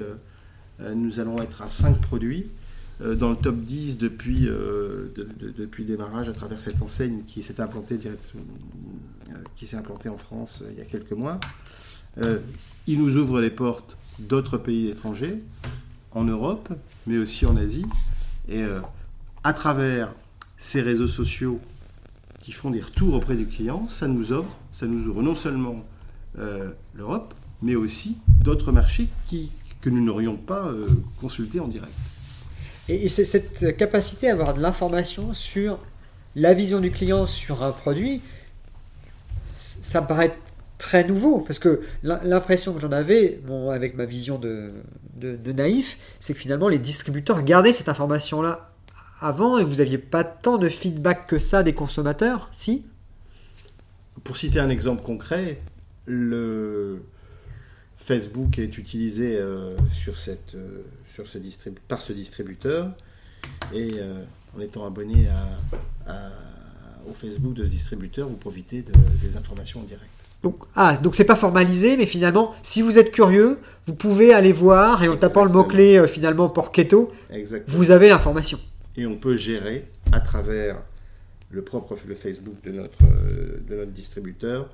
nous 0.93 1.21
allons 1.21 1.37
être 1.37 1.61
à 1.61 1.69
cinq 1.69 2.01
produits 2.01 2.47
euh, 2.47 2.62
dans 3.01 3.31
le 3.31 3.35
top 3.35 3.57
10 3.57 3.97
depuis, 3.97 4.47
euh, 4.47 5.11
depuis 5.57 5.85
démarrage 5.85 6.29
à 6.29 6.33
travers 6.33 6.61
cette 6.61 6.81
enseigne 6.81 7.23
qui 7.25 7.41
s'est 7.41 7.59
implantée, 7.59 7.97
direct, 7.97 8.23
euh, 8.35 9.33
qui 9.55 9.65
s'est 9.65 9.77
implantée 9.77 10.09
en 10.09 10.17
France 10.17 10.63
il 10.71 10.77
y 10.77 10.81
a 10.81 10.85
quelques 10.85 11.11
mois. 11.11 11.39
il 12.87 12.99
nous 12.99 13.17
ouvre 13.17 13.41
les 13.41 13.49
portes 13.49 13.97
d'autres 14.19 14.57
pays 14.57 14.89
étrangers, 14.89 15.41
en 16.11 16.23
Europe, 16.25 16.69
mais 17.07 17.17
aussi 17.17 17.45
en 17.45 17.57
Asie. 17.57 17.85
Et 18.47 18.61
à 19.43 19.53
travers 19.53 20.13
ces 20.57 20.81
réseaux 20.81 21.07
sociaux 21.07 21.59
qui 22.41 22.51
font 22.51 22.69
des 22.69 22.81
retours 22.81 23.15
auprès 23.15 23.35
du 23.35 23.47
client, 23.47 23.87
ça 23.87 24.07
nous 24.07 24.31
ouvre, 24.31 24.55
ça 24.71 24.85
nous 24.85 25.07
ouvre 25.07 25.23
non 25.23 25.33
seulement 25.33 25.83
l'Europe, 26.93 27.33
mais 27.63 27.75
aussi 27.75 28.17
d'autres 28.43 28.71
marchés 28.71 29.09
qui, 29.25 29.49
que 29.81 29.89
nous 29.89 30.03
n'aurions 30.03 30.35
pas 30.35 30.71
consultés 31.19 31.59
en 31.59 31.67
direct. 31.67 31.93
Et, 32.89 33.07
cette 33.09 33.77
capacité 33.77 34.29
à 34.29 34.33
avoir 34.33 34.53
de 34.53 34.61
l'information 34.61 35.33
sur 35.33 35.79
la 36.35 36.53
vision 36.53 36.79
du 36.79 36.91
client 36.91 37.25
sur 37.25 37.63
un 37.63 37.71
produit, 37.71 38.21
ça 39.55 40.01
me 40.01 40.07
paraît 40.07 40.35
très 40.77 41.05
nouveau, 41.05 41.39
parce 41.39 41.59
que 41.59 41.81
l'impression 42.03 42.73
que 42.73 42.81
j'en 42.81 42.91
avais, 42.91 43.39
avec 43.71 43.95
ma 43.95 44.05
vision 44.05 44.37
de, 44.37 44.73
naïf, 45.45 45.97
c'est 46.19 46.33
que 46.33 46.39
finalement 46.39 46.67
les 46.67 46.79
distributeurs 46.79 47.43
gardaient 47.43 47.71
cette 47.71 47.89
information-là 47.89 48.71
avant 49.21 49.57
et 49.57 49.63
vous 49.63 49.75
n'aviez 49.75 49.97
pas 49.97 50.25
tant 50.25 50.57
de 50.57 50.67
feedback 50.67 51.27
que 51.27 51.39
ça 51.39 51.63
des 51.63 51.71
consommateurs, 51.71 52.49
si? 52.51 52.85
Pour 54.25 54.35
citer 54.35 54.59
un 54.59 54.69
exemple 54.69 55.03
concret, 55.03 55.61
le 56.05 57.01
Facebook 57.97 58.59
est 58.59 58.77
utilisé 58.77 59.37
euh, 59.37 59.75
sur 59.91 60.17
cette, 60.17 60.55
euh, 60.55 60.83
sur 61.13 61.27
ce 61.27 61.37
par 61.87 62.01
ce 62.01 62.13
distributeur. 62.13 62.89
Et 63.73 63.91
euh, 63.95 64.23
en 64.57 64.61
étant 64.61 64.85
abonné 64.85 65.27
au 67.09 67.13
Facebook 67.13 67.53
de 67.53 67.65
ce 67.65 67.69
distributeur, 67.69 68.27
vous 68.27 68.37
profitez 68.37 68.83
des 69.21 69.37
informations 69.37 69.81
en 69.81 69.83
direct. 69.83 70.09
Donc, 70.41 70.63
ah, 70.75 70.97
donc 70.97 71.15
c'est 71.15 71.25
pas 71.25 71.35
formalisé, 71.35 71.97
mais 71.97 72.05
finalement, 72.05 72.53
si 72.63 72.81
vous 72.81 72.99
êtes 72.99 73.11
curieux, 73.11 73.59
vous 73.87 73.95
pouvez 73.95 74.33
aller 74.33 74.51
voir 74.51 75.03
et 75.03 75.07
en 75.07 75.15
tapant 75.15 75.45
le 75.45 75.51
mot-clé 75.51 76.05
finalement 76.07 76.49
Porchetto, 76.49 77.11
vous 77.67 77.91
avez 77.91 78.09
l'information. 78.09 78.59
Et 78.95 79.05
on 79.05 79.15
peut 79.15 79.37
gérer 79.37 79.85
à 80.11 80.19
travers 80.19 80.81
le 81.49 81.61
propre 81.61 81.95
le 82.07 82.15
Facebook 82.15 82.55
de 82.63 82.71
notre, 82.71 83.03
de 83.67 83.75
notre 83.75 83.91
distributeur 83.91 84.69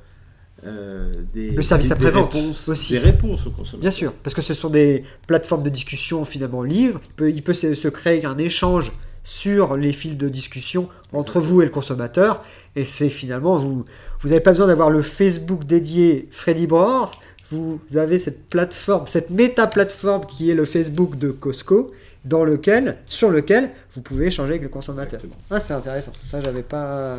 euh, 0.65 1.11
des, 1.33 1.51
le 1.51 1.61
service 1.61 1.91
après-vente 1.91 2.35
aussi. 2.67 2.93
Des 2.93 2.99
réponses 2.99 3.47
aux 3.47 3.51
consommateurs. 3.51 3.79
Bien 3.79 3.91
sûr, 3.91 4.13
parce 4.23 4.33
que 4.33 4.41
ce 4.41 4.53
sont 4.53 4.69
des 4.69 5.03
plateformes 5.27 5.63
de 5.63 5.69
discussion 5.69 6.25
finalement 6.25 6.63
libres. 6.63 6.99
Il 7.05 7.13
peut, 7.13 7.31
il 7.31 7.43
peut 7.43 7.53
se, 7.53 7.87
créer 7.87 8.25
un 8.25 8.37
échange 8.37 8.91
sur 9.23 9.77
les 9.77 9.93
fils 9.93 10.17
de 10.17 10.27
discussion 10.27 10.89
entre 11.13 11.39
vous 11.39 11.61
et 11.61 11.65
le 11.65 11.71
consommateur. 11.71 12.43
Et 12.75 12.83
c'est 12.83 13.09
finalement, 13.09 13.57
vous 13.57 13.85
vous 14.21 14.29
n'avez 14.29 14.41
pas 14.41 14.51
besoin 14.51 14.67
d'avoir 14.67 14.89
le 14.89 15.01
Facebook 15.01 15.65
dédié 15.65 16.27
Freddy 16.31 16.67
Bror. 16.67 17.11
Vous 17.51 17.79
avez 17.95 18.19
cette 18.19 18.47
plateforme, 18.47 19.07
cette 19.07 19.29
méta-plateforme 19.29 20.25
qui 20.25 20.51
est 20.51 20.55
le 20.55 20.65
Facebook 20.65 21.17
de 21.17 21.31
Costco, 21.31 21.91
dans 22.25 22.43
lequel, 22.43 22.97
sur 23.05 23.29
lequel 23.29 23.69
vous 23.95 24.01
pouvez 24.01 24.27
échanger 24.27 24.51
avec 24.51 24.63
le 24.63 24.69
consommateur. 24.69 25.21
Ah, 25.49 25.59
c'est 25.59 25.73
intéressant. 25.73 26.11
Ça, 26.25 26.41
j'avais 26.41 26.63
pas. 26.63 27.17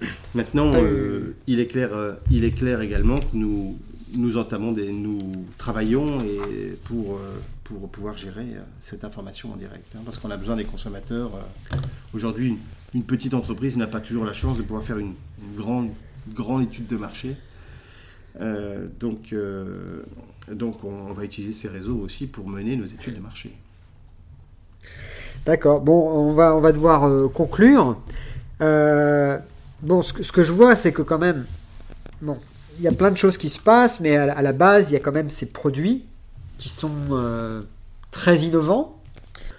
Maintenant, 0.34 0.72
euh, 0.74 1.34
il, 1.46 1.60
est 1.60 1.66
clair, 1.66 1.90
euh, 1.92 2.14
il 2.30 2.44
est 2.44 2.52
clair 2.52 2.80
également 2.80 3.16
que 3.16 3.34
nous, 3.34 3.78
nous 4.14 4.36
entamons 4.36 4.72
des, 4.72 4.92
nous 4.92 5.18
travaillons 5.58 6.20
et 6.20 6.76
pour, 6.84 7.16
euh, 7.16 7.38
pour 7.64 7.88
pouvoir 7.90 8.16
gérer 8.16 8.46
cette 8.80 9.04
information 9.04 9.52
en 9.52 9.56
direct, 9.56 9.94
hein, 9.96 10.00
parce 10.04 10.18
qu'on 10.18 10.30
a 10.30 10.36
besoin 10.36 10.56
des 10.56 10.64
consommateurs. 10.64 11.30
Aujourd'hui, 12.12 12.56
une, 12.94 13.02
petite 13.02 13.34
entreprise 13.34 13.76
n'a 13.76 13.86
pas 13.86 14.00
toujours 14.00 14.24
la 14.24 14.32
chance 14.32 14.56
de 14.56 14.62
pouvoir 14.62 14.84
faire 14.84 14.98
une, 14.98 15.14
grande, 15.56 15.90
grande 16.32 16.62
étude 16.62 16.86
de 16.86 16.96
marché. 16.96 17.36
donc, 19.00 19.34
donc 20.50 20.84
on, 20.84 21.12
va 21.12 21.24
utiliser 21.24 21.52
ces 21.52 21.68
réseaux 21.68 21.96
aussi 21.96 22.26
pour 22.26 22.48
mener 22.48 22.76
nos 22.76 22.86
études 22.86 23.16
de 23.16 23.20
marché. 23.20 23.52
D'accord. 25.44 25.80
Bon, 25.80 26.08
on 26.08 26.32
va, 26.32 26.54
on 26.54 26.60
va 26.60 26.72
devoir 26.72 27.30
conclure. 27.32 27.96
Bon, 29.84 30.00
ce 30.00 30.12
que, 30.12 30.42
je 30.42 30.52
vois, 30.52 30.76
c'est 30.76 30.92
que 30.92 31.02
quand 31.02 31.18
même, 31.18 31.44
bon, 32.22 32.38
il 32.78 32.84
y 32.84 32.88
a 32.88 32.92
plein 32.92 33.10
de 33.10 33.18
choses 33.18 33.36
qui 33.36 33.50
se 33.50 33.58
passent, 33.58 34.00
mais 34.00 34.16
à, 34.16 34.40
la 34.40 34.52
base, 34.52 34.90
il 34.90 34.94
y 34.94 34.96
a 34.96 35.00
quand 35.00 35.12
même 35.12 35.28
ces 35.28 35.52
produits 35.52 36.06
qui 36.56 36.70
sont 36.70 36.90
euh, 37.10 37.60
très 38.10 38.38
innovants. 38.38 39.02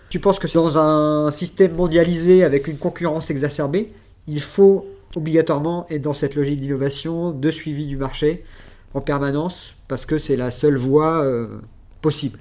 Tu 0.09 0.19
penses 0.19 0.39
que 0.39 0.51
dans 0.51 0.79
un 0.79 1.29
système 1.29 1.75
mondialisé 1.75 2.43
avec 2.43 2.67
une 2.67 2.77
concurrence 2.77 3.29
exacerbée, 3.29 3.93
il 4.27 4.41
faut 4.41 4.87
obligatoirement 5.15 5.85
être 5.91 6.01
dans 6.01 6.13
cette 6.13 6.33
logique 6.33 6.59
d'innovation, 6.59 7.31
de 7.31 7.51
suivi 7.51 7.85
du 7.85 7.95
marché 7.95 8.43
en 8.95 9.01
permanence, 9.01 9.75
parce 9.87 10.07
que 10.07 10.17
c'est 10.17 10.35
la 10.35 10.49
seule 10.49 10.77
voie 10.77 11.23
euh, 11.23 11.59
possible. 12.01 12.39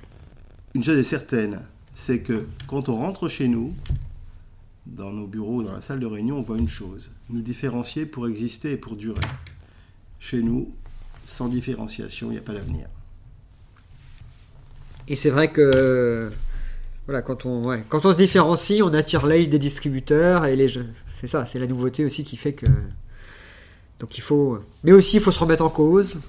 Une 0.75 0.83
chose 0.83 0.99
est 0.99 1.03
certaine, 1.03 1.61
c'est 1.95 2.21
que 2.21 2.45
quand 2.67 2.89
on 2.89 2.97
rentre 2.97 3.29
chez 3.29 3.47
nous, 3.47 3.75
dans 4.87 5.11
nos 5.11 5.27
bureaux, 5.27 5.63
dans 5.63 5.73
la 5.73 5.81
salle 5.81 6.01
de 6.01 6.07
réunion, 6.07 6.39
on 6.39 6.43
voit 6.43 6.59
une 6.59 6.69
chose, 6.69 7.11
nous 7.31 7.41
différencier 7.41 8.07
pour 8.07 8.29
exister 8.29 8.73
et 8.73 8.77
pour 8.77 8.97
durer. 8.97 9.21
Chez 10.21 10.43
nous, 10.43 10.73
sans 11.27 11.49
différenciation, 11.49 12.29
il 12.29 12.33
n'y 12.33 12.39
a 12.39 12.43
pas 12.43 12.55
d'avenir. 12.55 12.87
Et 15.09 15.17
c'est 15.17 15.31
vrai 15.31 15.51
que 15.51 16.31
voilà, 17.07 17.21
quand 17.21 17.45
on, 17.45 17.63
quand 17.89 18.07
on 18.07 18.13
se 18.13 18.17
différencie, 18.17 18.83
on 18.83 18.93
attire 18.95 19.27
l'œil 19.27 19.49
des 19.49 19.59
distributeurs 19.59 20.47
et 20.47 20.57
les 20.57 20.69
jeux. 20.69 20.87
C'est 21.15 21.27
ça, 21.27 21.45
c'est 21.45 21.59
la 21.59 21.67
nouveauté 21.67 22.05
aussi 22.05 22.25
qui 22.25 22.37
fait 22.37 22.55
que. 22.55 22.67
Donc 24.01 24.17
il 24.17 24.23
faut. 24.23 24.59
Mais 24.83 24.93
aussi, 24.93 25.17
il 25.17 25.23
faut 25.23 25.33
se 25.33 25.41
remettre 25.41 25.65
en 25.65 25.69
cause. 25.69 26.21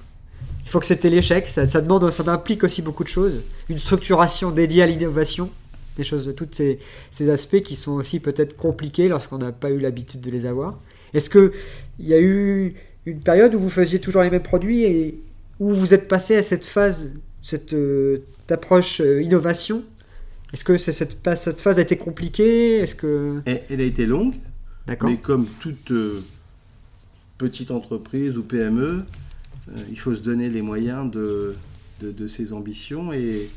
Il 0.65 0.69
faut 0.69 0.81
c'était 0.81 1.09
l'échec. 1.09 1.47
Ça, 1.47 1.65
demande, 1.81 2.09
ça 2.11 2.29
implique 2.31 2.63
aussi 2.63 2.81
beaucoup 2.81 3.03
de 3.03 3.09
choses. 3.09 3.41
Une 3.69 3.77
structuration 3.77 4.51
dédiée 4.51 4.83
à 4.83 4.87
l'innovation 4.87 5.49
des 5.95 6.03
choses, 6.03 6.25
de 6.25 6.31
tous 6.31 6.47
ces, 6.51 7.29
aspects 7.29 7.61
qui 7.61 7.75
sont 7.75 7.93
aussi 7.93 8.19
peut-être 8.19 8.55
compliqués 8.55 9.07
lorsqu'on 9.07 9.37
n'a 9.37 9.51
pas 9.51 9.69
eu 9.69 9.79
l'habitude 9.79 10.21
de 10.21 10.31
les 10.31 10.45
avoir. 10.45 10.79
Est-ce 11.13 11.29
qu'il 11.29 11.51
y 11.99 12.13
a 12.13 12.19
eu 12.19 12.75
une 13.05 13.19
période 13.19 13.55
où 13.55 13.59
vous 13.59 13.69
faisiez 13.69 13.99
toujours 13.99 14.23
les 14.23 14.29
mêmes 14.29 14.43
produits 14.43 14.83
et 14.83 15.19
où 15.59 15.71
vous 15.71 15.93
êtes 15.93 16.07
passé 16.07 16.35
à 16.35 16.41
cette 16.41 16.65
phase, 16.65 17.13
cette 17.41 17.73
euh, 17.73 18.23
approche 18.49 19.01
euh, 19.01 19.21
innovation? 19.21 19.83
Est-ce 20.53 20.63
que 20.63 20.77
cette, 20.77 21.17
cette, 21.35 21.61
phase 21.61 21.79
a 21.79 21.81
été 21.81 21.97
compliquée? 21.97 22.77
Est-ce 22.77 22.95
que 22.95 23.41
elle, 23.45 23.81
a 23.81 23.83
été 23.83 24.05
longue, 24.05 24.35
mais 24.87 25.17
comme 25.17 25.45
toute 25.59 25.91
euh, 25.91 26.21
petite 27.37 27.71
entreprise 27.71 28.37
ou 28.37 28.43
PME, 28.43 29.03
il 29.89 29.99
faut 29.99 30.15
se 30.15 30.21
donner 30.21 30.49
les 30.49 30.61
moyens 30.61 31.09
de, 31.09 31.55
de, 31.99 32.11
de 32.11 32.27
ses 32.27 32.53
ambitions 32.53 33.11
et 33.11 33.49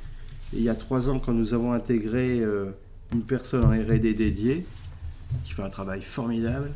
il 0.53 0.63
y 0.63 0.69
a 0.69 0.75
trois 0.75 1.11
ans, 1.11 1.19
quand 1.19 1.33
nous 1.33 1.55
avons 1.55 1.73
intégré 1.73 2.41
euh, 2.41 2.71
une 3.13 3.23
personne 3.23 3.65
en 3.65 3.71
RD 3.71 4.15
dédiée, 4.15 4.65
qui 5.45 5.53
fait 5.53 5.63
un 5.63 5.71
travail 5.71 6.03
formidable, 6.03 6.71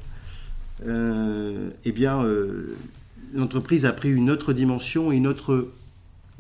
euh, 0.85 1.71
eh 1.85 1.93
bien, 1.93 2.23
euh, 2.23 2.77
l'entreprise 3.33 3.87
a 3.87 3.93
pris 3.93 4.11
une 4.11 4.31
autre 4.31 4.53
dimension, 4.53 5.11
une 5.11 5.27
autre, 5.27 5.71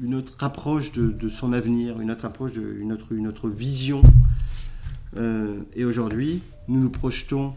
une 0.02 0.14
autre 0.14 0.34
approche 0.40 0.92
de, 0.92 1.28
son 1.28 1.52
avenir, 1.52 2.00
une 2.00 2.10
autre 2.10 3.48
vision 3.48 4.02
et 5.76 5.84
aujourd'hui, 5.84 6.40
nous 6.68 6.80
nous 6.80 6.88
projetons 6.88 7.52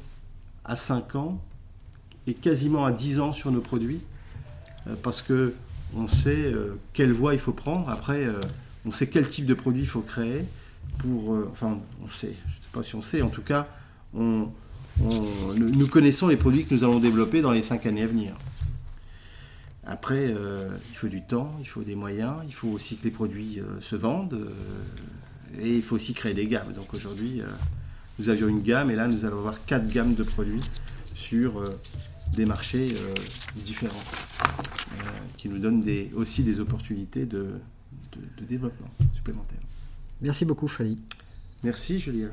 à 0.65 0.75
5 0.75 1.15
ans 1.15 1.41
et 2.27 2.33
quasiment 2.33 2.83
à 2.83 2.91
10 2.91 3.21
ans 3.21 3.31
sur 3.31 3.49
nos 3.49 3.61
produits 3.61 4.01
parce 5.03 5.21
que 5.21 5.53
on 5.95 6.05
sait 6.05 6.53
quelle 6.91 7.13
voie 7.13 7.33
il 7.33 7.39
faut 7.39 7.53
prendre. 7.53 7.89
Après, 7.89 8.27
on 8.85 8.91
sait 8.91 9.07
quel 9.07 9.27
type 9.27 9.45
de 9.45 9.53
produit 9.53 9.81
il 9.81 9.87
faut 9.87 10.01
créer. 10.01 10.45
Pour, 10.99 11.37
enfin, 11.51 11.79
on 12.03 12.07
sait, 12.07 12.35
je 12.47 12.51
ne 12.51 12.61
sais 12.61 12.69
pas 12.71 12.83
si 12.83 12.95
on 12.95 13.01
sait, 13.01 13.21
en 13.21 13.29
tout 13.29 13.41
cas, 13.41 13.67
nous 14.13 15.87
connaissons 15.91 16.27
les 16.27 16.37
produits 16.37 16.65
que 16.65 16.73
nous 16.73 16.83
allons 16.83 16.99
développer 16.99 17.41
dans 17.41 17.51
les 17.51 17.63
5 17.63 17.85
années 17.85 18.03
à 18.03 18.07
venir. 18.07 18.33
Après, 19.87 20.33
euh, 20.35 20.69
il 20.89 20.97
faut 20.97 21.07
du 21.07 21.21
temps, 21.21 21.55
il 21.59 21.67
faut 21.67 21.83
des 21.83 21.95
moyens, 21.95 22.37
il 22.47 22.53
faut 22.53 22.69
aussi 22.69 22.97
que 22.97 23.03
les 23.03 23.11
produits 23.11 23.59
euh, 23.59 23.79
se 23.81 23.95
vendent 23.95 24.33
euh, 24.33 25.61
et 25.61 25.75
il 25.75 25.83
faut 25.83 25.95
aussi 25.95 26.15
créer 26.15 26.33
des 26.33 26.47
gammes. 26.47 26.73
Donc 26.73 26.93
aujourd'hui, 26.93 27.41
nous 28.17 28.29
avions 28.29 28.47
une 28.47 28.63
gamme 28.63 28.89
et 28.89 28.95
là, 28.95 29.07
nous 29.07 29.25
allons 29.25 29.37
avoir 29.37 29.63
quatre 29.65 29.87
gammes 29.87 30.15
de 30.15 30.23
produits 30.23 30.63
sur 31.13 31.63
des 32.35 32.45
marchés 32.45 32.93
différents 33.55 34.03
qui 35.37 35.47
nous 35.47 35.59
donnent 35.59 35.85
aussi 36.15 36.43
des 36.43 36.59
opportunités 36.59 37.25
de, 37.25 37.51
de 38.37 38.45
développement 38.45 38.87
supplémentaires. 39.13 39.59
Merci 40.21 40.45
beaucoup, 40.45 40.67
Fali. 40.67 40.97
Merci, 41.63 41.99
Julien. 41.99 42.29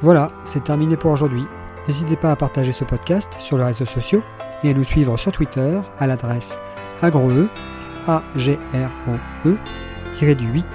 Voilà, 0.00 0.30
c'est 0.44 0.62
terminé 0.62 0.96
pour 0.96 1.10
aujourd'hui. 1.10 1.44
N'hésitez 1.86 2.16
pas 2.16 2.30
à 2.30 2.36
partager 2.36 2.72
ce 2.72 2.84
podcast 2.84 3.30
sur 3.38 3.58
les 3.58 3.64
réseaux 3.64 3.86
sociaux 3.86 4.22
et 4.62 4.70
à 4.70 4.74
nous 4.74 4.84
suivre 4.84 5.16
sur 5.16 5.32
Twitter 5.32 5.80
à 5.98 6.06
l'adresse 6.06 6.58
agroe, 7.02 7.48
a 8.06 8.22
g 8.36 8.58
r 8.74 8.90
o 9.08 9.48
e 9.48 10.34
du 10.34 10.46
8 10.46 10.66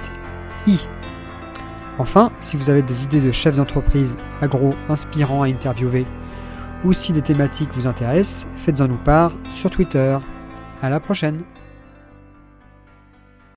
i. 0.66 0.88
Enfin, 1.98 2.32
si 2.40 2.56
vous 2.56 2.68
avez 2.68 2.82
des 2.82 3.04
idées 3.04 3.20
de 3.20 3.30
chefs 3.30 3.56
d'entreprise 3.56 4.16
agro 4.40 4.74
inspirants 4.88 5.42
à 5.42 5.46
interviewer 5.46 6.04
ou 6.84 6.92
si 6.92 7.12
des 7.12 7.22
thématiques 7.22 7.70
vous 7.72 7.86
intéressent, 7.86 8.46
faites-en 8.56 8.88
nous 8.88 8.98
part 8.98 9.32
sur 9.50 9.70
Twitter. 9.70 10.18
À 10.82 10.90
la 10.90 11.00
prochaine! 11.00 11.44